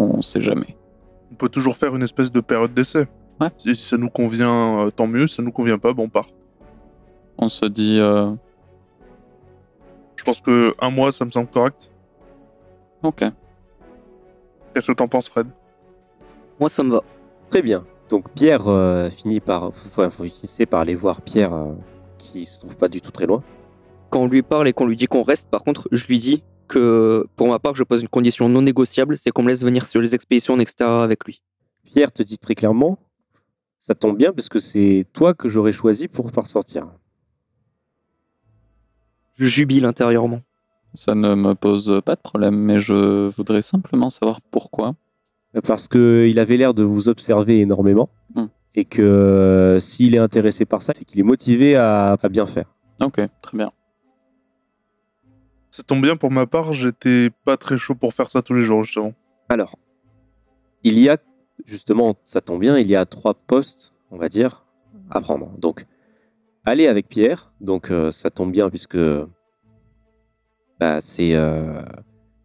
On 0.00 0.22
sait 0.22 0.40
jamais. 0.40 0.76
On 1.32 1.34
peut 1.34 1.48
toujours 1.48 1.76
faire 1.76 1.94
une 1.94 2.02
espèce 2.02 2.32
de 2.32 2.40
période 2.40 2.74
d'essai. 2.74 3.06
Ouais. 3.40 3.48
Si, 3.58 3.74
si 3.76 3.84
ça 3.84 3.96
nous 3.96 4.10
convient, 4.10 4.86
euh, 4.86 4.90
tant 4.90 5.06
mieux. 5.06 5.26
Si 5.26 5.36
ça 5.36 5.42
nous 5.42 5.52
convient 5.52 5.78
pas, 5.78 5.92
bon, 5.92 6.04
on 6.04 6.08
part. 6.08 6.26
On 7.38 7.48
se 7.48 7.66
dit. 7.66 7.98
euh, 8.00 8.30
Je 10.16 10.24
pense 10.24 10.40
que 10.40 10.74
un 10.80 10.90
mois, 10.90 11.12
ça 11.12 11.24
me 11.24 11.30
semble 11.30 11.48
correct. 11.48 11.90
Ok. 13.02 13.24
Qu'est-ce 14.74 14.86
que 14.88 14.92
t'en 14.92 15.08
penses, 15.08 15.28
Fred? 15.28 15.46
Moi, 16.58 16.68
ça 16.68 16.82
me 16.82 16.90
va. 16.92 17.02
Très 17.50 17.62
bien. 17.62 17.84
Donc 18.08 18.28
Pierre 18.34 18.66
euh, 18.66 19.08
finit 19.08 19.40
par, 19.40 19.64
enfin, 19.64 20.08
vous 20.08 20.24
finissez 20.26 20.66
par 20.66 20.80
aller 20.80 20.94
voir 20.96 21.20
Pierre 21.22 21.54
euh, 21.54 21.72
qui 22.18 22.44
se 22.44 22.58
trouve 22.58 22.76
pas 22.76 22.88
du 22.88 23.00
tout 23.00 23.12
très 23.12 23.26
loin. 23.26 23.42
Quand 24.10 24.20
on 24.22 24.26
lui 24.26 24.42
parle 24.42 24.66
et 24.66 24.72
qu'on 24.72 24.86
lui 24.86 24.96
dit 24.96 25.06
qu'on 25.06 25.22
reste, 25.22 25.48
par 25.48 25.62
contre, 25.62 25.88
je 25.92 26.06
lui 26.08 26.18
dis 26.18 26.42
que 26.70 27.26
pour 27.36 27.48
ma 27.48 27.58
part, 27.58 27.74
je 27.74 27.82
pose 27.84 28.00
une 28.00 28.08
condition 28.08 28.48
non 28.48 28.62
négociable, 28.62 29.18
c'est 29.18 29.30
qu'on 29.30 29.42
me 29.42 29.48
laisse 29.48 29.62
venir 29.62 29.86
sur 29.86 30.00
les 30.00 30.14
expéditions 30.14 30.54
en 30.54 30.58
extérieur 30.58 31.02
avec 31.02 31.24
lui. 31.26 31.42
Pierre 31.84 32.12
te 32.12 32.22
dit 32.22 32.38
très 32.38 32.54
clairement, 32.54 32.98
ça 33.78 33.94
tombe 33.94 34.16
bien 34.16 34.32
parce 34.32 34.48
que 34.48 34.58
c'est 34.60 35.04
toi 35.12 35.34
que 35.34 35.48
j'aurais 35.48 35.72
choisi 35.72 36.08
pour 36.08 36.32
par 36.32 36.46
sortir. 36.46 36.86
Je 39.34 39.46
jubile 39.46 39.84
intérieurement. 39.84 40.40
Ça 40.94 41.14
ne 41.14 41.34
me 41.34 41.54
pose 41.54 42.00
pas 42.04 42.16
de 42.16 42.20
problème, 42.20 42.56
mais 42.56 42.78
je 42.78 43.28
voudrais 43.28 43.62
simplement 43.62 44.10
savoir 44.10 44.40
pourquoi. 44.40 44.94
Parce 45.64 45.88
que 45.88 46.26
il 46.28 46.38
avait 46.38 46.56
l'air 46.56 46.74
de 46.74 46.82
vous 46.82 47.08
observer 47.08 47.60
énormément 47.60 48.08
Hmm. 48.36 48.46
et 48.76 48.84
que 48.84 49.02
euh, 49.02 49.80
s'il 49.80 50.14
est 50.14 50.18
intéressé 50.18 50.64
par 50.64 50.82
ça, 50.82 50.92
c'est 50.96 51.04
qu'il 51.04 51.18
est 51.18 51.24
motivé 51.24 51.74
à, 51.74 52.12
à 52.22 52.28
bien 52.28 52.46
faire. 52.46 52.66
Ok, 53.00 53.20
très 53.42 53.58
bien. 53.58 53.72
Ça 55.70 55.82
tombe 55.82 56.02
bien 56.02 56.16
pour 56.16 56.30
ma 56.30 56.46
part, 56.46 56.72
j'étais 56.72 57.30
pas 57.44 57.56
très 57.56 57.78
chaud 57.78 57.94
pour 57.94 58.12
faire 58.12 58.30
ça 58.30 58.42
tous 58.42 58.54
les 58.54 58.62
jours, 58.62 58.84
justement. 58.84 59.14
Alors, 59.48 59.76
il 60.82 60.98
y 60.98 61.08
a 61.08 61.16
justement, 61.66 62.16
ça 62.24 62.40
tombe 62.40 62.60
bien, 62.60 62.78
il 62.78 62.88
y 62.88 62.96
a 62.96 63.06
trois 63.06 63.34
postes, 63.34 63.92
on 64.10 64.16
va 64.16 64.28
dire, 64.28 64.64
à 65.10 65.20
prendre. 65.20 65.50
Donc, 65.58 65.86
allez 66.64 66.86
avec 66.86 67.08
Pierre. 67.08 67.52
Donc, 67.60 67.90
euh, 67.90 68.10
ça 68.10 68.30
tombe 68.30 68.52
bien 68.52 68.70
puisque 68.70 68.98
bah, 70.78 71.00
c'est 71.00 71.34
euh, 71.34 71.82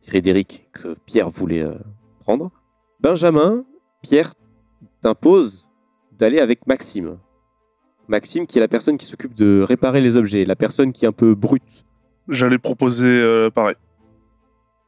Frédéric 0.01 0.69
que 0.71 0.95
Pierre 1.05 1.29
voulait 1.29 1.63
euh, 1.63 1.75
prendre. 2.19 2.51
Benjamin, 2.99 3.65
Pierre 4.01 4.33
t'impose 5.01 5.65
d'aller 6.11 6.39
avec 6.39 6.67
Maxime. 6.67 7.17
Maxime 8.07 8.45
qui 8.45 8.59
est 8.59 8.61
la 8.61 8.67
personne 8.67 8.97
qui 8.97 9.05
s'occupe 9.05 9.33
de 9.33 9.63
réparer 9.67 10.01
les 10.01 10.15
objets, 10.15 10.45
la 10.45 10.55
personne 10.55 10.93
qui 10.93 11.05
est 11.05 11.07
un 11.07 11.11
peu 11.11 11.33
brute. 11.33 11.85
J'allais 12.29 12.57
proposer 12.57 13.05
euh, 13.05 13.49
pareil. 13.49 13.75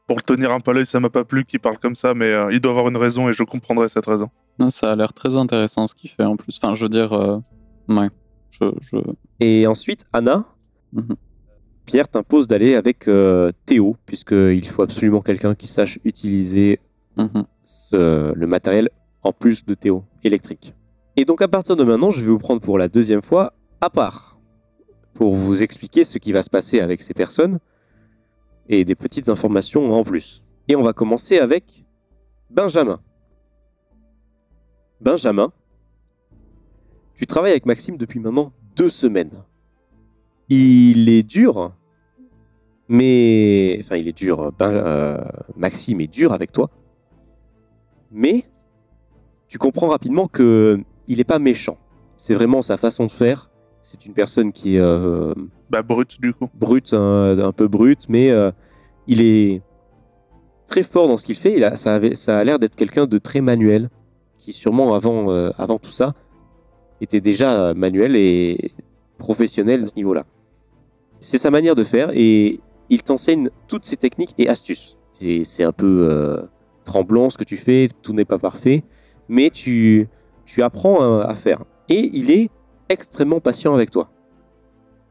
Pour 0.06 0.16
le 0.16 0.22
tenir 0.22 0.52
un 0.52 0.60
peu 0.60 0.70
à 0.70 0.74
l'œil, 0.74 0.86
ça 0.86 1.00
m'a 1.00 1.10
pas 1.10 1.24
plu 1.24 1.44
qu'il 1.44 1.60
parle 1.60 1.78
comme 1.78 1.94
ça, 1.94 2.14
mais 2.14 2.26
euh, 2.32 2.48
il 2.50 2.60
doit 2.60 2.72
avoir 2.72 2.88
une 2.88 2.96
raison 2.96 3.28
et 3.28 3.32
je 3.32 3.42
comprendrai 3.42 3.88
cette 3.88 4.06
raison. 4.06 4.30
Non, 4.58 4.70
ça 4.70 4.92
a 4.92 4.96
l'air 4.96 5.12
très 5.12 5.36
intéressant 5.36 5.86
ce 5.86 5.94
qu'il 5.94 6.10
fait 6.10 6.24
en 6.24 6.36
plus. 6.36 6.58
Enfin, 6.62 6.74
je 6.74 6.82
veux 6.84 6.88
dire, 6.88 7.12
euh, 7.12 7.38
ouais. 7.88 8.08
Je, 8.50 8.64
je... 8.80 8.96
Et 9.40 9.66
ensuite, 9.66 10.04
Anna, 10.12 10.44
Mhm. 10.94 11.16
Pierre 11.84 12.08
t'impose 12.08 12.48
d'aller 12.48 12.74
avec 12.74 13.06
euh, 13.08 13.52
Théo, 13.66 13.96
puisqu'il 14.06 14.66
faut 14.66 14.82
absolument 14.82 15.20
quelqu'un 15.20 15.54
qui 15.54 15.66
sache 15.68 15.98
utiliser 16.04 16.80
Mhm. 17.18 17.44
ce- 17.66 18.32
le 18.34 18.46
matériel 18.46 18.88
en 19.22 19.32
plus 19.32 19.64
de 19.66 19.74
Théo, 19.74 20.04
électrique. 20.24 20.74
Et 21.16 21.24
donc 21.26 21.42
à 21.42 21.48
partir 21.48 21.76
de 21.76 21.84
maintenant, 21.84 22.10
je 22.10 22.22
vais 22.22 22.28
vous 22.28 22.38
prendre 22.38 22.60
pour 22.62 22.78
la 22.78 22.88
deuxième 22.88 23.20
fois 23.22 23.52
à 23.82 23.90
part, 23.90 24.37
pour 25.18 25.34
vous 25.34 25.64
expliquer 25.64 26.04
ce 26.04 26.16
qui 26.16 26.30
va 26.30 26.44
se 26.44 26.48
passer 26.48 26.78
avec 26.78 27.02
ces 27.02 27.12
personnes, 27.12 27.58
et 28.68 28.84
des 28.84 28.94
petites 28.94 29.28
informations 29.28 29.92
en 29.92 30.04
plus. 30.04 30.44
Et 30.68 30.76
on 30.76 30.82
va 30.82 30.92
commencer 30.92 31.40
avec 31.40 31.84
Benjamin. 32.50 33.00
Benjamin, 35.00 35.52
tu 37.16 37.26
travailles 37.26 37.50
avec 37.50 37.66
Maxime 37.66 37.96
depuis 37.96 38.20
maintenant 38.20 38.52
deux 38.76 38.90
semaines. 38.90 39.42
Il 40.50 41.08
est 41.08 41.24
dur, 41.24 41.74
mais... 42.86 43.76
Enfin, 43.80 43.96
il 43.96 44.06
est 44.06 44.16
dur. 44.16 44.52
Ben, 44.56 44.70
euh, 44.70 45.24
Maxime 45.56 46.00
est 46.00 46.06
dur 46.06 46.32
avec 46.32 46.52
toi. 46.52 46.70
Mais 48.12 48.44
tu 49.48 49.58
comprends 49.58 49.88
rapidement 49.88 50.28
que 50.28 50.80
il 51.08 51.16
n'est 51.16 51.24
pas 51.24 51.40
méchant. 51.40 51.76
C'est 52.16 52.34
vraiment 52.34 52.62
sa 52.62 52.76
façon 52.76 53.06
de 53.06 53.10
faire. 53.10 53.50
C'est 53.90 54.04
une 54.04 54.12
personne 54.12 54.52
qui 54.52 54.76
est 54.76 54.80
euh, 54.80 55.32
Bah, 55.70 55.80
brut, 55.82 56.20
du 56.20 56.34
coup. 56.34 56.50
brute, 56.52 56.92
un, 56.92 57.38
un 57.38 57.52
peu 57.52 57.68
brute, 57.68 58.00
mais 58.10 58.28
euh, 58.30 58.50
il 59.06 59.22
est 59.22 59.62
très 60.66 60.82
fort 60.82 61.08
dans 61.08 61.16
ce 61.16 61.24
qu'il 61.24 61.36
fait. 61.36 61.54
Il 61.56 61.64
a, 61.64 61.74
ça, 61.76 61.94
avait- 61.94 62.14
ça 62.14 62.38
a 62.38 62.44
l'air 62.44 62.58
d'être 62.58 62.76
quelqu'un 62.76 63.06
de 63.06 63.16
très 63.16 63.40
manuel, 63.40 63.88
qui 64.36 64.52
sûrement 64.52 64.94
avant, 64.94 65.30
euh, 65.30 65.52
avant 65.56 65.78
tout 65.78 65.90
ça 65.90 66.12
était 67.00 67.22
déjà 67.22 67.72
manuel 67.72 68.14
et 68.14 68.72
professionnel 69.16 69.84
à 69.84 69.86
ce 69.86 69.94
niveau-là. 69.96 70.24
C'est 71.20 71.38
sa 71.38 71.50
manière 71.50 71.74
de 71.74 71.82
faire 71.84 72.10
et 72.12 72.60
il 72.90 73.02
t'enseigne 73.02 73.48
toutes 73.68 73.86
ses 73.86 73.96
techniques 73.96 74.34
et 74.36 74.50
astuces. 74.50 74.98
C'est 75.12 75.44
c'est 75.44 75.64
un 75.64 75.72
peu 75.72 76.08
euh, 76.10 76.42
tremblant 76.84 77.30
ce 77.30 77.38
que 77.38 77.44
tu 77.44 77.56
fais, 77.56 77.88
tout 78.02 78.12
n'est 78.12 78.26
pas 78.26 78.38
parfait, 78.38 78.82
mais 79.30 79.48
tu, 79.48 80.08
tu 80.44 80.62
apprends 80.62 81.00
à, 81.20 81.24
à 81.24 81.34
faire. 81.34 81.64
Et 81.88 82.10
il 82.12 82.30
est 82.30 82.50
extrêmement 82.88 83.40
patient 83.40 83.74
avec 83.74 83.90
toi. 83.90 84.10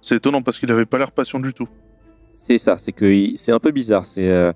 C'est 0.02 0.16
étonnant 0.16 0.42
parce 0.42 0.60
qu'il 0.60 0.72
avait 0.72 0.86
pas 0.86 0.98
l'air 0.98 1.12
patient 1.12 1.40
du 1.40 1.54
tout. 1.54 1.68
C'est 2.34 2.58
ça, 2.58 2.78
c'est 2.78 2.92
que 2.92 3.36
c'est 3.36 3.52
un 3.52 3.60
peu 3.60 3.72
bizarre. 3.72 4.06
C'est, 4.06 4.30
euh, 4.30 4.54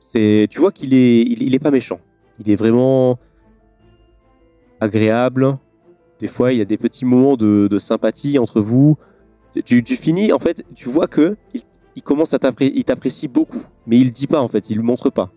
c'est, 0.00 0.46
tu 0.50 0.58
vois 0.58 0.72
qu'il 0.72 0.94
est, 0.94 1.22
il, 1.22 1.42
il 1.42 1.54
est 1.54 1.58
pas 1.60 1.70
méchant. 1.70 2.00
Il 2.38 2.50
est 2.50 2.56
vraiment 2.56 3.18
agréable. 4.80 5.58
Des 6.18 6.28
fois, 6.28 6.52
il 6.52 6.58
y 6.58 6.60
a 6.60 6.64
des 6.64 6.78
petits 6.78 7.04
moments 7.04 7.36
de, 7.36 7.68
de 7.70 7.78
sympathie 7.78 8.38
entre 8.38 8.60
vous. 8.60 8.96
Tu, 9.64 9.82
tu 9.82 9.96
finis, 9.96 10.32
en 10.32 10.38
fait, 10.38 10.64
tu 10.74 10.88
vois 10.88 11.06
que 11.06 11.36
il, 11.54 11.62
il 11.96 12.02
commence 12.02 12.34
à 12.34 12.38
t'appré- 12.38 12.72
il 12.74 12.84
t'apprécie 12.84 13.28
beaucoup, 13.28 13.62
mais 13.86 13.98
il 13.98 14.12
dit 14.12 14.26
pas 14.26 14.40
en 14.40 14.48
fait, 14.48 14.70
il 14.70 14.76
le 14.76 14.82
montre 14.82 15.10
pas. 15.10 15.30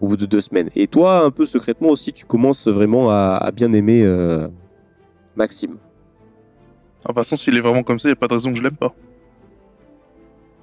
Au 0.00 0.08
bout 0.08 0.16
de 0.16 0.26
deux 0.26 0.40
semaines. 0.40 0.70
Et 0.74 0.86
toi, 0.86 1.24
un 1.24 1.30
peu 1.30 1.46
secrètement 1.46 1.88
aussi, 1.88 2.12
tu 2.12 2.24
commences 2.24 2.66
vraiment 2.68 3.10
à, 3.10 3.38
à 3.40 3.50
bien 3.52 3.72
aimer 3.72 4.02
euh, 4.04 4.48
Maxime. 5.36 5.72
De 5.72 7.06
toute 7.06 7.14
façon, 7.14 7.36
s'il 7.36 7.56
est 7.56 7.60
vraiment 7.60 7.82
comme 7.82 7.98
ça, 7.98 8.08
il 8.08 8.12
a 8.12 8.16
pas 8.16 8.28
de 8.28 8.34
raison 8.34 8.50
que 8.50 8.56
je 8.58 8.62
l'aime 8.62 8.76
pas. 8.76 8.94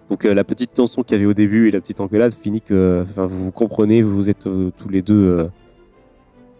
Donc 0.09 0.25
euh, 0.25 0.33
la 0.33 0.43
petite 0.43 0.73
tension 0.73 1.03
qu'il 1.03 1.15
y 1.17 1.19
avait 1.21 1.29
au 1.29 1.33
début 1.33 1.67
et 1.67 1.71
la 1.71 1.79
petite 1.79 2.01
engueulade 2.01 2.33
finit 2.33 2.61
que 2.61 3.01
enfin, 3.03 3.25
vous 3.25 3.45
vous 3.45 3.51
comprenez, 3.51 4.01
vous 4.01 4.29
êtes 4.29 4.47
euh, 4.47 4.71
tous 4.75 4.89
les 4.89 5.01
deux... 5.01 5.37
euh, 5.39 5.47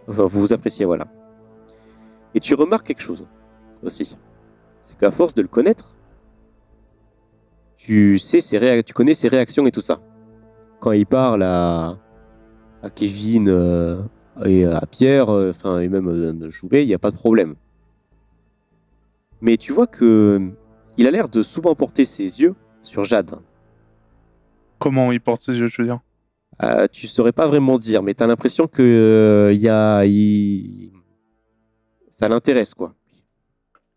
enfin, 0.08 0.24
vous 0.24 0.40
vous 0.40 0.54
appréciez, 0.54 0.86
voilà. 0.86 1.08
Et 2.34 2.40
tu 2.40 2.54
remarques 2.56 2.88
quelque 2.88 3.02
chose 3.02 3.26
aussi. 3.84 4.16
C'est 4.82 4.98
qu'à 4.98 5.12
force 5.12 5.34
de 5.34 5.42
le 5.42 5.48
connaître, 5.48 5.96
tu 7.76 8.20
sais 8.20 8.40
ses 8.40 8.58
réa- 8.58 8.84
tu 8.84 8.94
connais 8.94 9.16
ses 9.16 9.28
réactions 9.28 9.66
et 9.68 9.72
tout 9.72 9.82
ça. 9.82 10.00
Quand 10.80 10.92
il 10.94 11.06
parle 11.06 11.44
à, 11.44 11.98
à 12.84 12.90
Kevin 12.90 13.50
euh, 13.50 14.02
et 14.46 14.66
à 14.66 14.82
Pierre, 14.90 15.30
euh, 15.30 15.50
enfin 15.50 15.80
et 15.80 15.90
même 15.90 16.08
euh, 16.08 16.50
Jouvet, 16.50 16.84
il 16.84 16.88
n'y 16.88 16.94
a 16.94 17.00
pas 17.00 17.12
de 17.12 17.18
problème. 17.18 17.56
Mais 19.42 19.58
tu 19.58 19.74
vois 19.74 19.88
que 19.88 20.52
il 20.98 21.08
a 21.08 21.12
l'air 21.12 21.30
de 21.30 21.42
souvent 21.42 21.76
porter 21.76 22.06
ses 22.06 22.42
yeux 22.42 22.56
sur 22.84 23.04
Jade. 23.04 23.40
Comment 24.78 25.12
il 25.12 25.22
porte 25.22 25.42
ses 25.42 25.60
yeux, 25.60 25.68
je 25.68 25.82
veux 25.82 25.88
dire? 25.88 26.00
Euh, 26.64 26.88
tu 26.92 27.08
saurais 27.08 27.32
pas 27.32 27.48
vraiment 27.48 27.78
dire, 27.78 28.04
mais 28.04 28.14
t'as 28.14 28.28
l'impression 28.28 28.68
que 28.68 28.82
euh, 28.82 29.54
y 29.54 29.68
a, 29.68 30.04
ça 32.10 32.28
l'intéresse 32.28 32.74
quoi. 32.74 32.94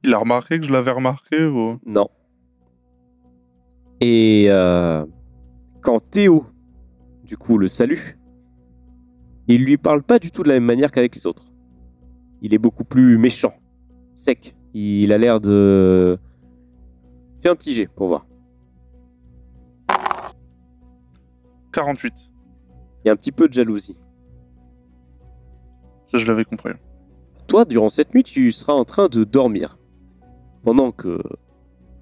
Il 0.03 0.15
a 0.15 0.19
remarqué 0.19 0.59
que 0.59 0.67
je 0.67 0.73
l'avais 0.73 0.91
remarqué 0.91 1.45
ou... 1.45 1.79
Non. 1.85 2.09
Et 4.01 4.47
euh, 4.49 5.05
quand 5.81 6.01
Théo, 6.11 6.47
du 7.25 7.37
coup, 7.37 7.59
le 7.59 7.69
salue, 7.69 8.01
il 9.49 9.65
lui 9.65 9.79
parle 9.79 10.03
pas 10.03 10.19
du 10.19 10.31
tout 10.31 10.43
de 10.43 10.49
la 10.49 10.55
même 10.55 10.65
manière 10.65 10.93
qu'avec 10.93 11.15
les 11.15 11.27
autres. 11.27 11.53
Il 12.43 12.53
est 12.53 12.59
beaucoup 12.59 12.85
plus 12.85 13.17
méchant, 13.19 13.55
sec. 14.15 14.55
Il 14.75 15.13
a 15.13 15.19
l'air 15.19 15.41
de. 15.41 16.19
Fais 17.41 17.49
un 17.49 17.55
petit 17.55 17.73
jet 17.73 17.87
pour 17.87 18.09
voir. 18.09 18.27
48. 21.73 22.31
Il 23.05 23.09
y 23.09 23.11
a 23.11 23.13
un 23.13 23.17
petit 23.17 23.33
peu 23.33 23.49
de 23.49 23.53
jalousie. 23.53 24.01
Ça, 26.07 26.19
je 26.19 26.27
l'avais 26.27 26.45
compris. 26.45 26.73
toi, 27.47 27.65
durant 27.65 27.89
cette 27.89 28.15
nuit, 28.15 28.25
tu 28.25 28.51
seras 28.53 28.73
en 28.73 28.85
train 28.85 29.09
de 29.09 29.25
dormir. 29.25 29.79
Pendant 30.63 30.91
que 30.93 31.21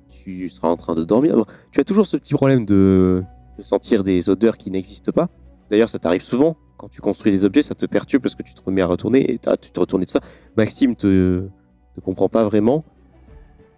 tu 0.09 0.49
seras 0.49 0.69
en 0.69 0.77
train 0.77 0.95
de 0.95 1.05
dormir, 1.05 1.45
tu 1.73 1.81
as 1.81 1.85
toujours 1.85 2.07
ce 2.07 2.17
petit 2.17 2.35
problème 2.35 2.65
de, 2.65 3.23
de 3.59 3.63
sentir 3.63 4.05
des 4.05 4.29
odeurs 4.31 4.57
qui 4.57 4.71
n'existent 4.71 5.13
pas. 5.13 5.29
D'ailleurs, 5.69 5.89
ça 5.89 5.99
t'arrive 5.99 6.23
souvent. 6.23 6.57
Quand 6.77 6.89
tu 6.89 7.01
construis 7.01 7.33
des 7.33 7.45
objets, 7.45 7.63
ça 7.63 7.75
te 7.75 7.87
perturbe 7.87 8.23
parce 8.23 8.35
que 8.35 8.43
tu 8.43 8.55
te 8.55 8.61
remets 8.61 8.83
à 8.83 8.87
retourner 8.87 9.31
et 9.33 9.39
tu 9.39 9.71
te 9.71 9.81
retournes 9.81 10.03
et 10.03 10.07
tout 10.07 10.13
ça. 10.13 10.21
Maxime 10.57 10.97
te, 10.97 11.49
te 11.95 12.01
comprend 12.01 12.29
pas 12.29 12.45
vraiment. 12.45 12.85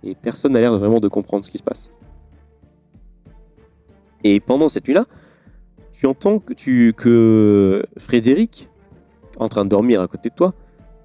Et 0.03 0.15
personne 0.15 0.53
n'a 0.53 0.61
l'air 0.61 0.77
vraiment 0.79 1.01
de 1.01 1.09
comprendre 1.09 1.45
ce 1.45 1.51
qui 1.51 1.59
se 1.59 1.63
passe. 1.63 1.93
Et 4.23 4.41
pendant 4.41 4.69
cette 4.69 4.87
nuit-là, 4.87 5.07
tu 5.93 6.07
entends 6.07 6.39
que, 6.39 6.53
tu, 6.53 6.93
que 6.97 7.85
Frédéric, 7.99 8.69
en 9.39 9.49
train 9.49 9.65
de 9.65 9.71
dormir 9.71 10.01
à 10.01 10.09
côté 10.09 10.29
de 10.31 10.35
toi, 10.35 10.55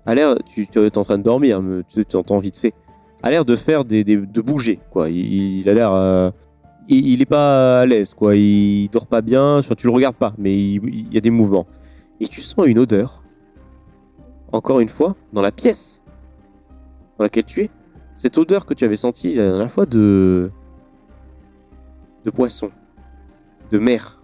a 0.05 0.15
l'air, 0.15 0.37
tu, 0.45 0.63
es 0.63 0.97
en 0.97 1.03
train 1.03 1.17
de 1.17 1.23
dormir, 1.23 1.61
mais 1.61 1.83
tu, 1.87 2.05
tu 2.05 2.15
entends 2.15 2.39
vite 2.39 2.57
fait, 2.57 2.73
a 3.21 3.29
l'air 3.29 3.45
de 3.45 3.55
faire 3.55 3.85
des, 3.85 4.03
des- 4.03 4.17
de 4.17 4.41
bouger, 4.41 4.79
quoi. 4.89 5.09
Il, 5.09 5.67
a 5.69 5.73
l'air, 5.73 5.91
euh, 5.93 6.31
il, 6.87 7.07
il 7.09 7.21
est 7.21 7.25
pas 7.25 7.81
à 7.81 7.85
l'aise, 7.85 8.13
quoi. 8.13 8.35
Il, 8.35 8.89
dort 8.89 9.07
pas 9.07 9.21
bien. 9.21 9.61
Tu 9.77 9.87
le 9.87 9.93
regardes 9.93 10.15
pas, 10.15 10.33
mais 10.37 10.55
il 10.55 11.13
y 11.13 11.17
a 11.17 11.21
des 11.21 11.29
mouvements. 11.29 11.67
Et 12.19 12.27
tu 12.27 12.41
sens 12.41 12.65
une 12.65 12.79
odeur. 12.79 13.21
Encore 14.51 14.79
une 14.79 14.89
fois, 14.89 15.15
dans 15.33 15.41
la 15.41 15.51
pièce 15.51 16.03
dans 17.19 17.25
laquelle 17.25 17.45
tu 17.45 17.61
es, 17.61 17.69
cette 18.15 18.37
odeur 18.37 18.65
que 18.65 18.73
tu 18.73 18.85
avais 18.85 18.95
sentie 18.95 19.35
la 19.35 19.49
dernière 19.49 19.69
fois 19.69 19.85
de 19.85 20.49
de 22.25 22.31
poisson, 22.31 22.71
de 23.69 23.77
mer. 23.77 24.19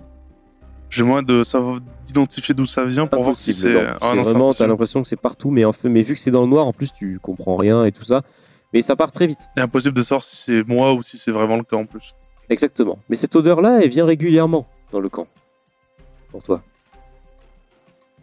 J'ai 0.89 1.03
moins 1.03 1.23
de 1.23 1.43
savoir 1.43 1.81
d'identifier 2.05 2.53
d'où 2.53 2.65
ça 2.65 2.85
vient 2.85 3.07
pour 3.07 3.21
voir 3.23 3.37
si 3.37 3.53
c'est. 3.53 3.75
Ah 4.01 4.15
vraiment, 4.15 4.53
t'as 4.53 4.67
l'impression 4.67 5.01
que 5.01 5.07
c'est 5.07 5.15
partout, 5.19 5.49
mais 5.49 5.65
en 5.65 5.73
fait, 5.73 5.89
mais 5.89 6.01
vu 6.03 6.15
que 6.15 6.19
c'est 6.21 6.31
dans 6.31 6.41
le 6.41 6.47
noir, 6.47 6.67
en 6.67 6.73
plus, 6.73 6.93
tu 6.93 7.19
comprends 7.19 7.57
rien 7.57 7.85
et 7.85 7.91
tout 7.91 8.03
ça. 8.03 8.21
Mais 8.73 8.81
ça 8.81 8.95
part 8.95 9.11
très 9.11 9.27
vite. 9.27 9.49
C'est 9.55 9.61
impossible 9.61 9.95
de 9.95 10.01
savoir 10.01 10.23
si 10.23 10.35
c'est 10.35 10.63
moi 10.67 10.93
ou 10.93 11.03
si 11.03 11.17
c'est 11.17 11.31
vraiment 11.31 11.57
le 11.57 11.63
cas 11.63 11.77
en 11.77 11.85
plus. 11.85 12.13
Exactement. 12.49 12.99
Mais 13.09 13.15
cette 13.15 13.35
odeur-là, 13.35 13.79
elle 13.81 13.89
vient 13.89 14.05
régulièrement 14.05 14.67
dans 14.91 14.99
le 14.99 15.09
camp. 15.09 15.27
Pour 16.29 16.43
toi. 16.43 16.61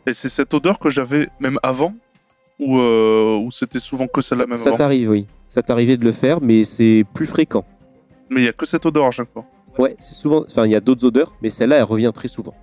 Et 0.07 0.15
c'est 0.15 0.29
cette 0.29 0.53
odeur 0.55 0.79
que 0.79 0.91
j'avais 0.91 1.29
même 1.41 1.59
avant 1.63 1.95
Ou, 2.65 2.79
euh, 2.79 3.39
ou 3.39 3.51
c'était 3.51 3.81
souvent 3.81 4.07
que 4.07 4.21
celle-là 4.21 4.47
même 4.47 4.57
ça 4.59 4.69
avant 4.69 4.77
t'arrive, 4.77 5.11
oui. 5.11 5.27
Ça 5.49 5.63
t'arrivait 5.63 5.97
de 5.97 6.05
le 6.05 6.13
faire, 6.13 6.41
mais 6.41 6.65
c'est 6.65 7.05
plus 7.13 7.27
fréquent. 7.27 7.65
Mais 8.31 8.43
il 8.43 8.45
y 8.45 8.49
a 8.49 8.53
que 8.53 8.67
cette 8.67 8.87
odeur 8.87 9.07
à 9.07 9.11
chaque 9.11 9.33
fois. 9.33 9.45
Ouais, 9.79 9.97
c'est 10.01 10.15
souvent. 10.15 10.45
Enfin, 10.49 10.65
il 10.67 10.71
y 10.73 10.77
a 10.77 10.81
d'autres 10.81 11.05
odeurs, 11.07 11.35
mais 11.43 11.51
celle-là, 11.51 11.77
elle 11.79 11.83
revient 11.85 12.13
très 12.15 12.29
souvent. 12.29 12.55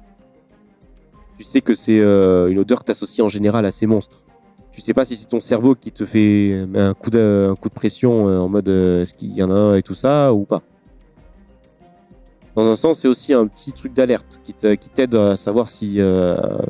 Tu 1.38 1.44
sais 1.44 1.62
que 1.62 1.74
c'est 1.74 2.00
euh, 2.00 2.50
une 2.50 2.60
odeur 2.60 2.80
que 2.80 2.86
tu 2.86 2.92
associes 2.92 3.22
en 3.24 3.30
général 3.30 3.66
à 3.66 3.72
ces 3.72 3.86
monstres. 3.88 4.26
Tu 4.72 4.82
sais 4.82 4.94
pas 4.94 5.04
si 5.06 5.18
c'est 5.18 5.28
ton 5.28 5.40
cerveau 5.42 5.76
qui 5.76 5.92
te 5.92 6.06
fait 6.06 6.66
un 6.76 6.94
coup 6.94 7.10
de, 7.10 7.50
un 7.52 7.56
coup 7.56 7.70
de 7.70 7.74
pression 7.74 8.30
euh, 8.30 8.40
en 8.40 8.48
mode 8.50 8.68
est-ce 8.70 9.14
qu'il 9.14 9.34
y 9.34 9.44
en 9.44 9.50
a 9.52 9.54
un 9.54 9.76
et 9.76 9.82
tout 9.84 9.96
ça 9.96 10.34
ou 10.34 10.46
pas. 10.46 10.62
Dans 12.56 12.70
un 12.70 12.76
sens, 12.76 13.00
c'est 13.00 13.08
aussi 13.08 13.34
un 13.34 13.48
petit 13.48 13.74
truc 13.74 13.94
d'alerte 13.94 14.40
qui 14.44 14.54
t'aide 14.54 15.16
à 15.16 15.36
savoir 15.36 15.70
si, 15.70 16.00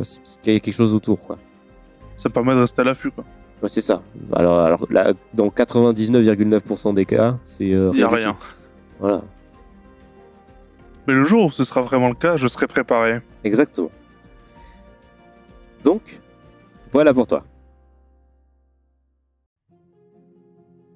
si- 0.04 0.20
qu'il 0.42 0.54
y 0.54 0.56
a 0.56 0.60
quelque 0.60 0.74
chose 0.74 0.94
autour. 0.94 1.20
Quoi. 1.26 1.38
Ça 2.20 2.30
permet 2.30 2.54
de 2.54 2.60
rester 2.60 2.82
à 2.82 2.84
l'affût, 2.84 3.12
quoi. 3.12 3.24
Ouais, 3.64 3.70
c'est 3.70 3.80
ça. 3.80 4.04
Alors, 4.34 4.60
alors 4.60 4.86
là, 4.90 5.14
dans 5.34 5.48
99,9% 5.48 6.94
des 6.94 7.06
cas, 7.06 7.38
c'est 7.46 7.74
euh, 7.74 7.92
Il 7.94 8.00
y 8.02 8.04
a 8.04 8.10
rien. 8.10 8.36
Voilà, 9.00 9.22
Mais 11.08 11.14
le 11.14 11.24
jour 11.24 11.46
où 11.46 11.50
ce 11.52 11.64
sera 11.64 11.82
vraiment 11.82 12.10
le 12.10 12.16
cas, 12.16 12.36
je 12.36 12.46
serai 12.50 12.68
préparé. 12.68 13.22
exactement. 13.46 13.90
Donc, 15.82 16.20
voilà 16.92 17.14
pour 17.14 17.26
toi. 17.26 17.46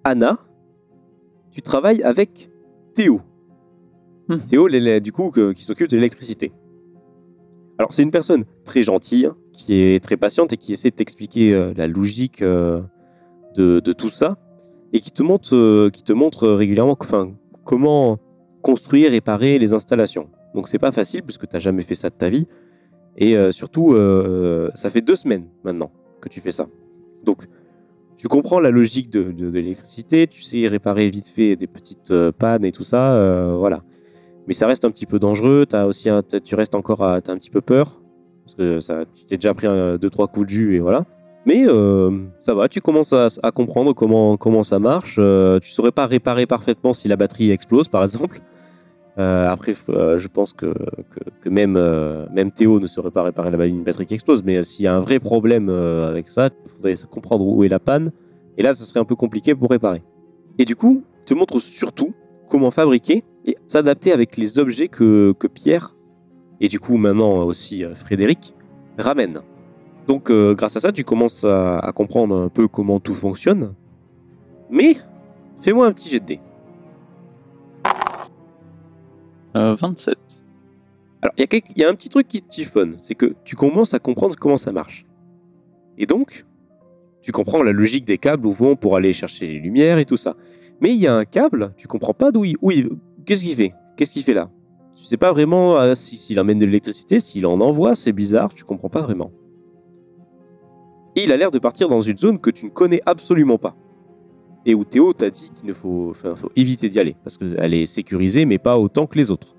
Anna, 0.04 0.38
tu 1.54 1.62
travailles 1.62 2.04
avec 2.04 2.50
Théo. 2.96 3.22
Hmm. 4.28 4.40
Théo, 4.40 4.68
du 5.00 5.12
coup, 5.14 5.32
que- 5.32 5.54
qui 5.54 5.64
s'occupe 5.64 5.88
de 5.88 5.96
l'électricité. 5.96 6.52
Alors, 7.80 7.92
c'est 7.94 8.04
une 8.04 8.12
personne 8.12 8.46
très 8.66 8.84
gentille, 8.84 9.30
qui 9.54 9.76
est 9.76 10.04
très 10.04 10.18
patiente 10.18 10.54
et 10.54 10.58
qui 10.58 10.74
essaie 10.74 10.90
de 10.90 10.96
t'expliquer 10.96 11.54
euh, 11.54 11.74
la 11.76 11.88
logique 11.88 12.42
euh, 12.42 12.82
de, 13.56 13.80
tout 13.80 14.10
ça 14.10 14.38
et 14.92 15.00
qui 15.00 15.12
te 15.12 15.24
montre, 15.24 15.56
euh, 15.56 16.56
régulièrement 16.56 16.96
comment 17.64 18.18
construire, 18.62 19.12
réparer 19.12 19.60
les 19.60 19.74
installations. 19.74 20.30
Donc, 20.54 20.68
c'est 20.68 20.80
pas 20.80 20.92
facile 20.92 21.24
puisque 21.24 21.48
tu 21.48 21.56
n'as 21.56 21.60
jamais 21.60 21.82
fait 21.82 21.96
ça 21.96 22.10
de 22.10 22.16
ta 22.16 22.30
vie. 22.30 22.48
Et 23.16 23.36
surtout, 23.52 23.96
ça 24.74 24.90
fait 24.90 25.02
deux 25.02 25.16
semaines 25.16 25.48
maintenant 25.64 25.92
que 26.20 26.30
tu 26.30 26.40
fais 26.40 26.52
ça. 26.52 26.68
Donc, 27.24 27.46
tu 28.18 28.28
comprends 28.28 28.60
la 28.60 28.72
logique 28.72 29.12
de, 29.12 29.32
de- 29.32 29.50
l'électricité, 29.50 30.26
tu 30.26 30.42
sais 30.42 30.68
réparer 30.68 31.12
vite 31.12 31.28
fait 31.28 31.56
des 31.56 31.68
petites 31.68 32.12
pannes 32.32 32.66
et 32.66 32.72
tout 32.72 32.84
ça, 32.84 33.54
voilà. 33.56 33.84
Mais 34.48 34.54
ça 34.54 34.68
reste 34.68 34.86
un 34.86 34.92
petit 34.92 35.06
peu 35.06 35.20
dangereux, 35.20 35.66
as 35.72 35.86
aussi 35.88 36.10
un- 36.10 36.22
tu 36.22 36.56
restes 36.56 36.76
encore 36.76 37.02
à, 37.04 37.22
t'as 37.22 37.32
un 37.32 37.38
petit 37.38 37.50
peu 37.50 37.62
peur, 37.62 38.02
parce 38.46 38.56
que 38.56 38.80
tu 39.16 39.26
t'es 39.26 39.38
déjà 39.38 39.54
pris 39.54 39.68
un, 39.68 39.98
deux, 39.98 40.10
trois 40.10 40.28
coups 40.28 40.48
de 40.48 40.52
jus 40.52 40.76
et 40.76 40.80
voilà. 40.80 41.06
Mais 41.46 41.66
euh, 41.68 42.10
ça 42.40 42.54
va, 42.54 42.70
tu 42.70 42.80
commences 42.80 43.14
à, 43.14 43.52
comprendre 43.52 43.94
comment, 43.94 44.64
ça 44.64 44.80
marche. 44.80 45.18
euh, 45.20 45.60
tu 45.60 45.72
saurais 45.72 45.92
pas 45.92 46.06
réparer 46.06 46.46
parfaitement 46.46 46.94
si 46.94 47.08
la 47.08 47.18
batterie 47.18 47.52
explose, 47.52 47.90
par 47.90 48.04
exemple. 48.04 48.40
Euh, 49.20 49.48
après, 49.48 49.74
euh, 49.90 50.18
je 50.18 50.28
pense 50.28 50.54
que, 50.54 50.74
même, 51.46 51.78
Théo 52.56 52.80
ne 52.80 52.88
saurait 52.88 53.12
pas 53.12 53.24
réparer 53.24 53.68
une 53.68 53.84
batterie 53.84 54.06
qui 54.06 54.14
explose, 54.14 54.42
mais 54.44 54.64
s'il 54.64 54.86
y 54.86 54.88
a 54.88 54.96
un 54.96 55.02
vrai 55.02 55.20
problème 55.20 55.70
avec 55.70 56.30
ça, 56.30 56.50
il 56.66 56.72
faudrait 56.72 56.96
comprendre 57.10 57.46
où 57.46 57.64
est 57.64 57.70
la 57.70 57.80
panne. 57.80 58.12
Et 58.58 58.64
là, 58.64 58.74
ce 58.74 58.86
serait 58.86 59.00
un 59.00 59.06
peu 59.06 59.16
compliqué 59.16 59.54
pour 59.54 59.70
réparer. 59.70 60.02
Et 60.60 60.66
du 60.66 60.76
coup, 60.76 61.04
te 61.26 61.34
montre 61.34 61.60
surtout 61.60 62.14
comment 62.54 62.70
fabriquer 62.70 63.24
et 63.48 63.58
s'adapter 63.66 64.12
avec 64.12 64.38
les 64.38 64.60
objets 64.60 64.88
que, 64.88 65.34
que 65.40 65.48
Pierre, 65.48 65.96
et 66.62 66.68
du 66.68 66.80
coup 66.80 66.98
maintenant 66.98 67.46
aussi 67.46 67.84
euh, 67.84 67.96
Frédéric, 67.96 68.54
ramènent. 68.96 69.42
Donc 70.06 70.30
euh, 70.30 70.54
grâce 70.54 70.78
à 70.78 70.80
ça, 70.80 70.92
tu 70.92 71.04
commences 71.04 71.46
à, 71.46 71.80
à 71.80 71.92
comprendre 71.94 72.38
un 72.38 72.50
peu 72.50 72.68
comment 72.68 73.00
tout 73.00 73.16
fonctionne. 73.16 73.74
Mais, 74.70 74.98
fais-moi 75.62 75.88
un 75.88 75.94
petit 75.94 76.10
jet 76.10 76.20
de 76.20 76.26
dés. 76.26 76.40
Euh, 79.58 79.74
27. 79.74 80.16
Alors, 81.24 81.34
il 81.40 81.48
y, 81.76 81.80
y 81.80 81.84
a 81.84 81.90
un 81.90 81.96
petit 81.96 82.10
truc 82.10 82.28
qui 82.28 82.44
te 82.44 82.54
chiffonne, 82.54 82.98
c'est 83.00 83.16
que 83.16 83.34
tu 83.46 83.56
commences 83.56 83.96
à 83.96 84.00
comprendre 84.00 84.36
comment 84.40 84.58
ça 84.58 84.72
marche. 84.72 85.08
Et 85.98 86.06
donc, 86.06 86.46
tu 87.24 87.32
comprends 87.32 87.64
la 87.64 87.72
logique 87.72 88.06
des 88.06 88.20
câbles 88.20 88.46
où 88.46 88.52
vont 88.52 88.76
pour 88.76 88.96
aller 88.96 89.12
chercher 89.12 89.48
les 89.48 89.60
lumières 89.60 89.98
et 89.98 90.06
tout 90.06 90.18
ça. 90.18 90.36
Mais 90.82 90.92
il 90.94 91.00
y 91.00 91.08
a 91.08 91.16
un 91.16 91.26
câble, 91.26 91.74
tu 91.78 91.88
comprends 91.88 92.14
pas 92.14 92.32
d'où 92.32 92.44
il... 92.46 92.56
Où 92.62 92.72
il 92.72 92.90
Qu'est-ce 93.26 93.44
qu'il 93.44 93.56
fait? 93.56 93.74
Qu'est-ce 93.96 94.14
qu'il 94.14 94.24
fait 94.24 94.34
là? 94.34 94.52
Tu 94.96 95.06
sais 95.06 95.18
pas 95.18 95.32
vraiment 95.32 95.78
euh, 95.78 95.96
si- 95.96 96.18
s'il 96.18 96.40
emmène 96.40 96.60
de 96.60 96.66
l'électricité, 96.66 97.20
s'il 97.20 97.46
en 97.46 97.60
envoie, 97.62 97.96
c'est 97.96 98.12
bizarre, 98.12 98.54
tu 98.54 98.64
comprends 98.64 98.90
pas 98.90 99.02
vraiment. 99.02 99.32
Et 101.16 101.24
il 101.24 101.32
a 101.32 101.38
l'air 101.38 101.52
de 101.52 101.60
partir 101.60 101.90
dans 101.90 102.02
une 102.02 102.18
zone 102.18 102.40
que 102.40 102.50
tu 102.50 102.66
ne 102.66 102.70
connais 102.72 103.02
absolument 103.06 103.58
pas. 103.58 103.76
Et 104.66 104.74
où 104.74 104.84
Théo 104.84 105.14
t'a 105.14 105.30
dit 105.30 105.52
qu'il 105.54 105.68
ne 105.68 105.74
faut, 105.74 106.10
enfin, 106.10 106.36
faut 106.36 106.52
éviter 106.56 106.90
d'y 106.90 107.00
aller, 107.00 107.16
parce 107.24 107.38
qu'elle 107.38 107.74
est 107.74 107.86
sécurisée, 107.86 108.46
mais 108.46 108.58
pas 108.58 108.78
autant 108.80 109.06
que 109.08 109.18
les 109.18 109.30
autres. 109.30 109.56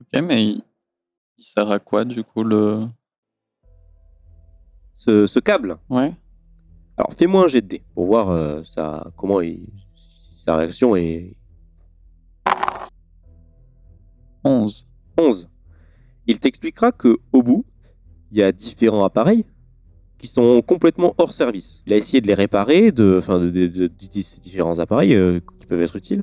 Ok, 0.00 0.20
mais 0.22 0.44
il, 0.44 0.62
il 1.38 1.44
sert 1.44 1.70
à 1.70 1.78
quoi 1.78 2.04
du 2.04 2.22
coup 2.24 2.42
le. 2.42 2.80
Ce, 4.92 5.26
ce 5.26 5.38
câble, 5.40 5.78
Ouais. 5.88 6.12
Alors, 7.00 7.14
fais-moi 7.16 7.44
un 7.44 7.48
jet 7.48 7.62
de 7.62 7.66
dés 7.66 7.82
pour 7.94 8.04
voir 8.04 8.28
euh, 8.28 8.60
ça, 8.62 9.10
comment 9.16 9.40
il- 9.40 9.70
sa 10.44 10.56
réaction 10.56 10.94
est 10.96 11.30
11. 14.44 14.86
11. 15.16 15.48
Il 16.26 16.38
t'expliquera 16.38 16.92
que 16.92 17.16
au 17.32 17.42
bout, 17.42 17.64
il 18.30 18.36
y 18.36 18.42
a 18.42 18.52
différents 18.52 19.02
appareils 19.06 19.46
qui 20.18 20.26
sont 20.26 20.60
complètement 20.60 21.14
hors 21.16 21.32
service. 21.32 21.82
Il 21.86 21.94
a 21.94 21.96
essayé 21.96 22.20
de 22.20 22.26
les 22.26 22.34
réparer, 22.34 22.92
de, 22.92 23.16
enfin, 23.16 23.38
de, 23.38 23.48
de- 23.48 23.66
de- 23.66 23.86
d'utiliser 23.86 24.34
ces 24.34 24.40
différents 24.42 24.78
appareils 24.78 25.14
euh, 25.14 25.40
qui 25.58 25.66
peuvent 25.66 25.80
être 25.80 25.96
utiles. 25.96 26.22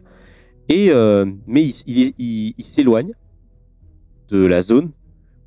Et 0.69 0.91
euh, 0.91 1.25
mais 1.47 1.63
il, 1.63 1.73
il- 1.87 2.13
il- 2.19 2.53
il 2.55 2.63
s'éloigne 2.63 3.13
de 4.29 4.45
la 4.45 4.61
zone 4.61 4.91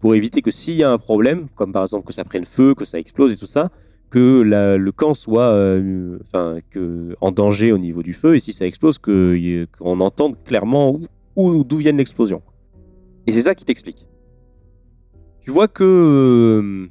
pour 0.00 0.16
éviter 0.16 0.42
que 0.42 0.50
s'il 0.50 0.74
y 0.74 0.82
a 0.82 0.90
un 0.90 0.98
problème, 0.98 1.46
comme 1.54 1.70
par 1.72 1.84
exemple 1.84 2.04
que 2.04 2.12
ça 2.12 2.24
prenne 2.24 2.44
feu, 2.44 2.74
que 2.74 2.84
ça 2.84 2.98
explose 2.98 3.30
et 3.32 3.36
tout 3.36 3.46
ça, 3.46 3.70
que 4.10 4.42
le 4.42 4.90
camp 4.92 5.14
soit 5.14 5.52
euh, 5.52 6.18
en 7.20 7.30
danger 7.32 7.72
au 7.72 7.78
niveau 7.78 8.02
du 8.02 8.12
feu, 8.12 8.36
et 8.36 8.40
si 8.40 8.52
ça 8.52 8.66
explose, 8.66 8.98
qu'on 8.98 10.00
entende 10.00 10.42
clairement 10.44 10.90
où, 10.90 11.00
où- 11.36 11.64
d'où 11.64 11.76
vient 11.78 11.92
l'explosion. 11.92 12.42
Et 13.26 13.32
c'est 13.32 13.42
ça 13.42 13.54
qui 13.54 13.64
t'explique. 13.64 14.06
Tu 15.40 15.50
vois 15.50 15.68
que... 15.68 15.84
euh, 15.84 16.88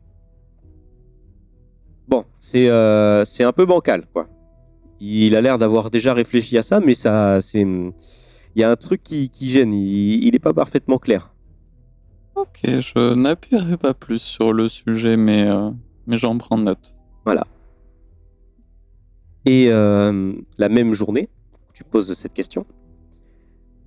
bon, 2.08 2.23
c'est 2.39 2.69
euh, 2.69 3.25
c'est 3.25 3.43
un 3.43 3.51
peu 3.51 3.65
bancal, 3.65 4.08
quoi. 4.13 4.27
Il 5.01 5.36
a 5.36 5.41
l'air 5.41 5.58
d'avoir 5.58 5.89
déjà 5.89 6.13
réfléchi 6.13 6.58
à 6.58 6.62
ça, 6.62 6.79
mais 6.79 6.93
ça. 6.93 7.39
Il 7.55 7.93
y 8.55 8.63
a 8.63 8.71
un 8.71 8.75
truc 8.75 9.03
qui, 9.03 9.29
gêne, 9.41 9.73
il, 9.73 10.23
il 10.25 10.36
est 10.36 10.39
pas 10.39 10.53
parfaitement 10.53 10.97
clair. 10.97 11.34
Ok, 12.36 12.62
je 12.63 13.13
n'appuierai 13.13 13.77
pas 13.77 13.93
plus 13.93 14.21
sur 14.21 14.51
le 14.53 14.67
sujet, 14.67 15.15
mais 15.17 15.47
j'en 16.08 16.38
prends 16.38 16.58
note. 16.58 16.97
Et 19.45 19.67
euh, 19.69 20.33
la 20.57 20.69
même 20.69 20.93
journée, 20.93 21.29
tu 21.73 21.83
poses 21.83 22.13
cette 22.13 22.33
question, 22.33 22.65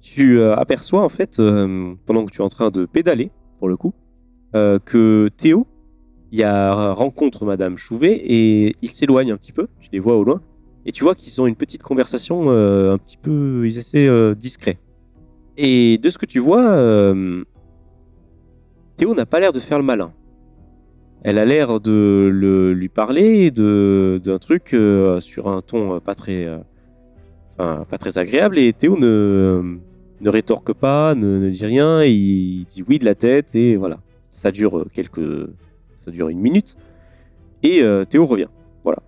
tu 0.00 0.38
euh, 0.38 0.56
aperçois 0.56 1.04
en 1.04 1.08
fait, 1.08 1.38
euh, 1.38 1.94
pendant 2.06 2.24
que 2.24 2.30
tu 2.30 2.38
es 2.38 2.44
en 2.44 2.48
train 2.48 2.70
de 2.70 2.84
pédaler, 2.84 3.30
pour 3.58 3.68
le 3.68 3.76
coup, 3.76 3.92
que 4.52 5.30
Théo, 5.36 5.66
y 6.30 6.44
rencontre 6.44 7.46
Madame 7.46 7.76
Chouvet 7.76 8.20
et 8.24 8.76
il 8.82 8.90
s'éloigne 8.90 9.32
un 9.32 9.36
petit 9.36 9.52
peu, 9.52 9.68
tu 9.80 9.88
les 9.92 9.98
vois 9.98 10.16
au 10.16 10.24
loin, 10.24 10.42
et 10.84 10.92
tu 10.92 11.04
vois 11.04 11.14
qu'ils 11.14 11.40
ont 11.40 11.46
une 11.46 11.54
petite 11.56 11.82
conversation 11.82 12.50
un 12.50 12.98
petit 12.98 13.16
peu, 13.16 13.66
ils 13.66 13.78
essaient 13.78 14.08
euh, 14.08 14.34
discret. 14.34 14.78
Et 15.56 15.98
de 15.98 16.10
ce 16.10 16.18
que 16.18 16.26
tu 16.26 16.38
vois, 16.38 17.14
Théo 18.96 19.14
n'a 19.14 19.26
pas 19.26 19.40
l'air 19.40 19.52
de 19.52 19.60
faire 19.60 19.78
le 19.78 19.84
malin. 19.84 20.12
Elle 21.24 21.38
a 21.38 21.44
l'air 21.44 21.80
de 21.80 22.72
lui 22.74 22.88
parler 22.88 23.52
d'un 23.52 24.38
truc 24.40 24.74
euh, 24.74 25.20
sur 25.20 25.46
un 25.48 25.62
ton 25.62 25.94
euh, 25.94 26.00
pas 26.00 26.16
très, 26.16 26.46
euh, 26.46 26.58
pas 27.56 27.98
très 27.98 28.18
agréable 28.18 28.58
et 28.58 28.72
Théo 28.72 28.98
ne 28.98 29.78
rétorque 30.24 30.72
pas, 30.72 31.14
ne, 31.14 31.48
dit 31.48 31.64
rien, 31.64 32.02
il 32.02 32.64
dit 32.64 32.82
oui 32.88 32.98
de 32.98 33.04
la 33.04 33.14
tête 33.14 33.54
et 33.54 33.76
voilà. 33.76 34.00
Ça 34.32 34.50
dure 34.50 34.86
quelques, 34.92 35.48
ça 36.04 36.10
dure 36.10 36.28
une 36.28 36.40
minute 36.40 36.76
et 37.62 37.82
Théo 38.08 38.26
revient, 38.26 38.48
voilà. 38.82 38.98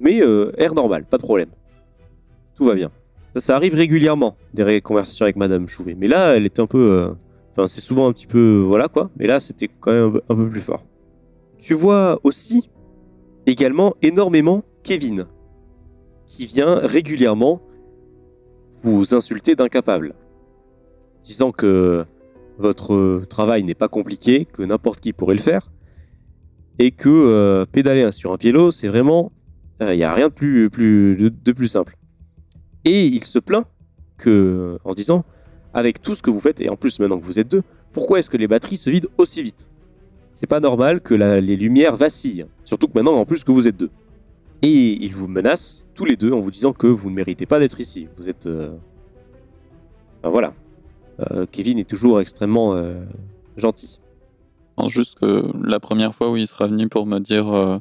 Mais 0.00 0.20
air 0.56 0.74
normal, 0.74 1.04
pas 1.04 1.18
de 1.18 1.22
problème, 1.22 1.50
tout 2.56 2.64
va 2.64 2.74
bien. 2.74 2.90
Ça, 3.34 3.40
ça 3.40 3.56
arrive 3.56 3.74
régulièrement 3.74 4.36
des 4.54 4.80
conversations 4.80 5.24
avec 5.24 5.36
Madame 5.36 5.68
Chouvet, 5.68 5.94
mais 5.96 6.08
là 6.08 6.34
elle 6.34 6.46
est 6.46 6.58
un 6.58 6.66
peu 6.66 7.14
Enfin, 7.52 7.68
c'est 7.68 7.80
souvent 7.80 8.08
un 8.08 8.12
petit 8.12 8.26
peu. 8.26 8.64
Voilà 8.66 8.88
quoi. 8.88 9.10
Mais 9.16 9.26
là, 9.26 9.38
c'était 9.40 9.68
quand 9.68 9.92
même 9.92 10.20
un 10.28 10.34
peu- 10.34 10.48
plus 10.48 10.60
fort. 10.60 10.84
Tu 11.58 11.74
vois 11.74 12.18
aussi 12.24 12.70
également 13.46 13.94
énormément 14.02 14.64
Kevin, 14.82 15.26
qui 16.26 16.46
vient 16.46 16.76
régulièrement 16.76 17.60
vous 18.82 19.14
insulter 19.14 19.54
d'incapable, 19.54 20.14
disant 21.22 21.52
que 21.52 22.04
votre 22.58 23.22
travail 23.28 23.62
n'est 23.64 23.74
pas 23.74 23.88
compliqué, 23.88 24.44
que 24.44 24.62
n'importe 24.62 25.00
qui 25.00 25.12
pourrait 25.12 25.36
le 25.36 25.40
faire, 25.40 25.70
et 26.78 26.90
que 26.90 27.08
euh, 27.08 27.64
pédaler 27.66 28.10
sur 28.12 28.32
un 28.32 28.38
piélo, 28.38 28.70
c'est 28.70 28.88
vraiment. 28.88 29.30
Il 29.80 29.96
n'y 29.96 30.04
a 30.04 30.14
rien 30.14 30.28
de 30.28 30.32
plus, 30.32 30.70
de 30.70 31.52
plus 31.52 31.68
simple. 31.68 31.96
Et 32.84 33.04
il 33.06 33.24
se 33.24 33.38
plaint 33.40 33.66
que, 34.16 34.78
en 34.84 34.94
disant 34.94 35.24
avec 35.74 36.00
tout 36.02 36.14
ce 36.14 36.22
que 36.22 36.30
vous 36.30 36.40
faites, 36.40 36.60
et 36.60 36.68
en 36.68 36.76
plus 36.76 36.98
maintenant 37.00 37.18
que 37.18 37.24
vous 37.24 37.38
êtes 37.38 37.50
deux, 37.50 37.62
pourquoi 37.92 38.18
est-ce 38.18 38.30
que 38.30 38.36
les 38.36 38.48
batteries 38.48 38.76
se 38.76 38.90
vident 38.90 39.08
aussi 39.18 39.42
vite? 39.42 39.68
C'est 40.34 40.46
pas 40.46 40.60
normal 40.60 41.00
que 41.00 41.14
les 41.14 41.56
lumières 41.56 41.96
vacillent, 41.96 42.46
surtout 42.64 42.88
que 42.88 42.94
maintenant 42.94 43.14
en 43.14 43.26
plus 43.26 43.44
que 43.44 43.52
vous 43.52 43.68
êtes 43.68 43.76
deux. 43.76 43.90
Et 44.62 44.92
ils 45.04 45.12
vous 45.12 45.28
menacent 45.28 45.84
tous 45.94 46.04
les 46.04 46.16
deux 46.16 46.32
en 46.32 46.40
vous 46.40 46.50
disant 46.50 46.72
que 46.72 46.86
vous 46.86 47.10
ne 47.10 47.14
méritez 47.16 47.46
pas 47.46 47.58
d'être 47.58 47.80
ici. 47.80 48.08
Vous 48.16 48.28
êtes... 48.28 48.46
euh, 48.46 48.76
voilà. 50.22 50.54
Euh, 51.20 51.46
Kevin 51.50 51.78
est 51.78 51.88
toujours 51.88 52.20
extrêmement 52.20 52.74
euh, 52.74 53.04
gentil. 53.56 53.98
Je 54.70 54.74
pense 54.76 54.92
juste 54.92 55.18
que 55.18 55.50
la 55.64 55.80
première 55.80 56.14
fois 56.14 56.30
où 56.30 56.36
il 56.36 56.46
sera 56.46 56.66
venu 56.66 56.88
pour 56.88 57.06
me 57.06 57.18
dire 57.18 57.48
euh, 57.52 57.78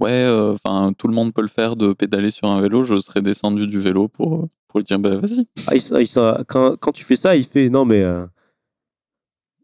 ouais, 0.00 0.26
enfin 0.52 0.92
tout 0.96 1.06
le 1.06 1.14
monde 1.14 1.32
peut 1.32 1.42
le 1.42 1.48
faire 1.48 1.76
de 1.76 1.92
pédaler 1.92 2.30
sur 2.30 2.50
un 2.50 2.60
vélo, 2.60 2.82
je 2.82 3.00
serais 3.00 3.22
descendu 3.22 3.66
du 3.66 3.78
vélo 3.78 4.08
pour, 4.08 4.34
euh, 4.36 4.48
pour 4.72 4.80
lui 4.80 4.84
dire 4.84 4.98
bah 4.98 5.16
vas-y. 5.16 5.46
Ah, 5.68 5.74
il- 5.76 6.00
il- 6.00 6.06
ça- 6.08 6.42
quand, 6.48 6.76
quand 6.80 6.92
tu 6.92 7.04
fais 7.04 7.14
ça, 7.16 7.36
il 7.36 7.44
fait 7.44 7.68
non 7.68 7.84
mais 7.84 8.02
euh, 8.02 8.26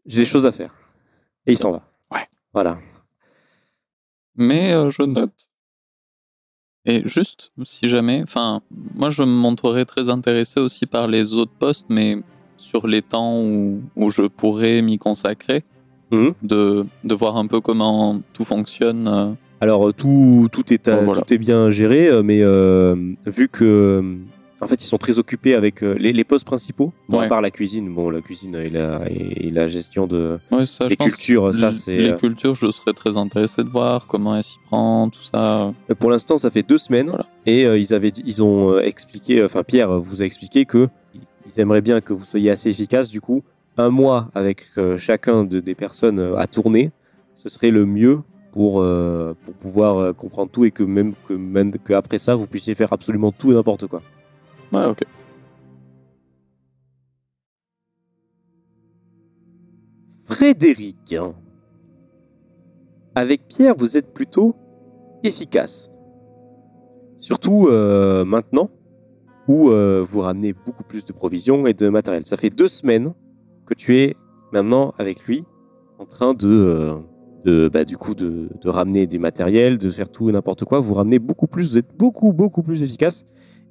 j'ai 0.05 0.19
des 0.19 0.25
choses 0.25 0.45
à 0.45 0.51
faire. 0.51 0.73
Et 1.47 1.53
il 1.53 1.57
s'en 1.57 1.71
va. 1.71 1.81
Ouais. 2.13 2.27
Voilà. 2.53 2.77
Mais 4.35 4.71
euh, 4.73 4.89
je 4.89 5.01
note. 5.03 5.49
Et 6.85 7.01
juste, 7.07 7.51
si 7.63 7.89
jamais, 7.89 8.21
enfin, 8.23 8.61
moi 8.95 9.09
je 9.09 9.21
me 9.23 9.27
montrerai 9.27 9.85
très 9.85 10.09
intéressé 10.09 10.59
aussi 10.59 10.85
par 10.85 11.07
les 11.07 11.33
autres 11.33 11.51
postes, 11.59 11.87
mais 11.89 12.17
sur 12.57 12.87
les 12.87 13.01
temps 13.01 13.41
où, 13.41 13.81
où 13.95 14.11
je 14.11 14.23
pourrais 14.23 14.81
m'y 14.81 14.97
consacrer, 14.97 15.63
Mhm. 16.11 16.33
de, 16.41 16.85
de 17.03 17.13
voir 17.15 17.37
un 17.37 17.45
peu 17.45 17.61
comment 17.61 18.19
tout 18.33 18.43
fonctionne. 18.43 19.07
euh, 19.07 19.31
Alors 19.61 19.93
tout, 19.93 20.47
tout, 20.51 20.73
est, 20.73 20.87
à- 20.87 20.97
Bon, 20.97 21.03
voilà. 21.03 21.21
tout 21.21 21.33
est 21.33 21.37
bien 21.37 21.69
géré, 21.69 22.09
mais 22.23 22.41
euh, 22.41 22.95
vu 23.27 23.47
que 23.49 24.17
en 24.61 24.67
fait 24.67 24.81
ils 24.83 24.87
sont 24.87 24.97
très 24.97 25.19
occupés 25.19 25.53
avec 25.55 25.83
euh, 25.83 25.95
les, 25.99 26.11
les 26.13 26.23
postes 26.23 26.45
principaux, 26.45 26.93
bon, 27.07 27.19
à 27.19 27.27
part 27.27 27.41
la 27.41 27.51
cuisine, 27.51 27.93
bon 27.93 28.09
la 28.09 28.21
cuisine 28.21 28.55
et 28.55 28.69
la, 28.69 29.01
et 29.09 29.51
la 29.51 29.67
gestion 29.67 30.07
de 30.07 30.39
Ouais, 30.51 30.65
ça, 30.65 30.87
cultures, 30.87 31.53
ça 31.53 31.71
c'est. 31.71 31.97
Les 31.97 32.09
euh, 32.11 32.15
cultures, 32.15 32.55
je 32.55 32.69
serais 32.71 32.93
très 32.93 33.17
intéressé 33.17 33.63
de 33.63 33.69
voir 33.69 34.07
comment 34.07 34.35
elle 34.35 34.43
s'y 34.43 34.57
prend, 34.65 35.09
tout 35.09 35.23
ça. 35.23 35.73
Pour 35.99 36.09
l'instant, 36.11 36.37
ça 36.37 36.49
fait 36.49 36.63
deux 36.63 36.77
semaines 36.77 37.07
Voilà. 37.07 37.25
et 37.45 37.65
euh, 37.65 37.77
ils 37.77 37.93
avaient, 37.93 38.13
ils 38.25 38.43
ont 38.43 38.73
euh, 38.73 38.81
expliqué, 38.81 39.43
enfin 39.43 39.63
Pierre 39.63 39.99
vous 39.99 40.21
a 40.21 40.25
expliqué 40.25 40.65
que 40.65 40.87
ils 41.47 41.59
aimeraient 41.59 41.81
bien 41.81 41.99
que 42.01 42.13
vous 42.13 42.25
soyez 42.25 42.51
assez 42.51 42.69
efficace. 42.69 43.09
Du 43.09 43.21
coup, 43.21 43.43
un 43.77 43.89
mois 43.89 44.29
avec 44.35 44.63
euh, 44.77 44.97
chacun 44.97 45.43
de, 45.45 45.59
des 45.59 45.73
personnes 45.75 46.19
euh, 46.19 46.35
à 46.37 46.45
tourner, 46.47 46.91
ce 47.35 47.49
serait 47.49 47.71
le 47.71 47.85
mieux 47.85 48.19
pour 48.51 48.81
euh, 48.81 49.33
pour 49.45 49.53
pouvoir 49.53 49.97
euh, 49.97 50.13
comprendre 50.13 50.51
tout 50.51 50.65
et 50.65 50.71
que 50.71 50.83
même 50.83 51.13
que 51.27 51.33
même 51.33 51.71
que 51.71 51.93
après 51.93 52.19
ça, 52.19 52.35
vous 52.35 52.45
puissiez 52.47 52.75
faire 52.75 52.91
absolument 52.93 53.31
tout 53.31 53.51
et 53.51 53.55
n'importe 53.55 53.87
quoi. 53.87 54.01
Ouais, 54.71 54.85
ok. 54.85 55.03
Frédéric, 60.25 61.15
avec 63.15 63.47
Pierre, 63.47 63.73
vous 63.77 63.97
êtes 63.97 64.13
plutôt 64.13 64.55
efficace. 65.23 65.89
Surtout 67.17 67.67
euh, 67.67 68.23
maintenant 68.23 68.69
où 69.47 69.71
euh, 69.71 70.03
vous 70.07 70.21
ramenez 70.21 70.53
beaucoup 70.53 70.83
plus 70.83 71.03
de 71.05 71.11
provisions 71.11 71.65
et 71.65 71.73
de 71.73 71.89
matériel. 71.89 72.25
Ça 72.25 72.37
fait 72.37 72.51
deux 72.51 72.67
semaines 72.67 73.13
que 73.65 73.73
tu 73.73 73.97
es 73.97 74.15
maintenant 74.53 74.93
avec 74.97 75.25
lui 75.25 75.43
en 75.97 76.05
train 76.05 76.33
de, 76.33 77.01
euh, 77.47 77.69
bah, 77.69 77.83
du 77.83 77.97
coup 77.97 78.13
de, 78.13 78.49
de 78.61 78.69
ramener 78.69 79.07
des 79.07 79.17
matériels, 79.17 79.77
de 79.77 79.89
faire 79.89 80.09
tout 80.09 80.29
et 80.29 80.31
n'importe 80.31 80.63
quoi. 80.63 80.79
Vous 80.79 80.93
ramenez 80.93 81.19
beaucoup 81.19 81.47
plus, 81.47 81.71
vous 81.71 81.77
êtes 81.79 81.97
beaucoup 81.97 82.31
beaucoup 82.31 82.61
plus 82.63 82.83
efficace 82.83 83.25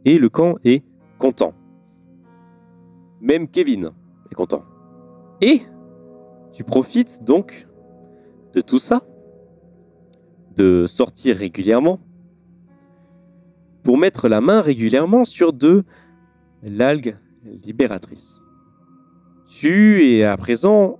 et 0.05 0.19
le 0.19 0.29
camp 0.29 0.57
est 0.65 0.85
content. 1.19 1.55
Même 3.21 3.49
Kevin 3.49 3.91
est 4.31 4.35
content. 4.35 4.65
Et 5.41 5.63
tu 6.53 6.65
profites 6.65 7.25
donc 7.25 7.67
de 8.53 8.61
tout 8.61 8.79
ça, 8.79 9.03
de 10.57 10.87
sortir 10.87 11.37
régulièrement, 11.37 12.01
pour 13.83 13.99
mettre 13.99 14.29
la 14.29 14.41
main 14.41 14.61
régulièrement 14.61 15.25
sur 15.25 15.53
de 15.53 15.85
l'algue 16.63 17.17
libératrice. 17.65 18.43
Tu 19.47 20.05
es 20.05 20.25
à 20.25 20.37
présent 20.37 20.99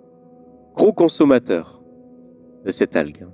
gros 0.75 0.93
consommateur 0.93 1.83
de 2.65 2.71
cette 2.71 2.97
algue. 2.97 3.27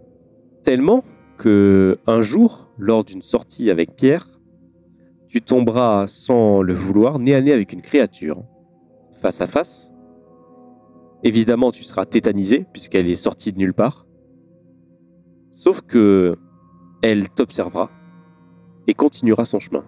Tellement 0.63 1.05
que 1.37 1.99
un 2.07 2.23
jour, 2.23 2.71
lors 2.79 3.05
d'une 3.05 3.23
sortie 3.23 3.71
avec 3.71 3.95
Pierre, 3.97 4.34
tu 5.35 5.43
tomberas 5.43 6.07
sans 6.07 6.63
le 6.63 6.75
vouloir 6.75 7.19
nez 7.19 7.35
à 7.35 7.41
nez 7.41 7.51
avec 7.51 7.73
une 7.73 7.83
créature, 7.83 8.45
face 9.21 9.41
à 9.41 9.49
face. 9.49 9.91
Évidemment, 11.25 11.73
tu 11.73 11.83
seras 11.83 12.07
tétanisé 12.07 12.67
puisqu'elle 12.73 13.09
est 13.09 13.17
sortie 13.17 13.53
de 13.53 13.59
nulle 13.59 13.75
part. 13.75 14.07
Sauf 15.51 15.81
que 15.81 16.37
elle 17.03 17.29
t'observera 17.31 17.91
et 18.87 18.95
continuera 18.95 19.45
son 19.45 19.59
chemin. 19.59 19.85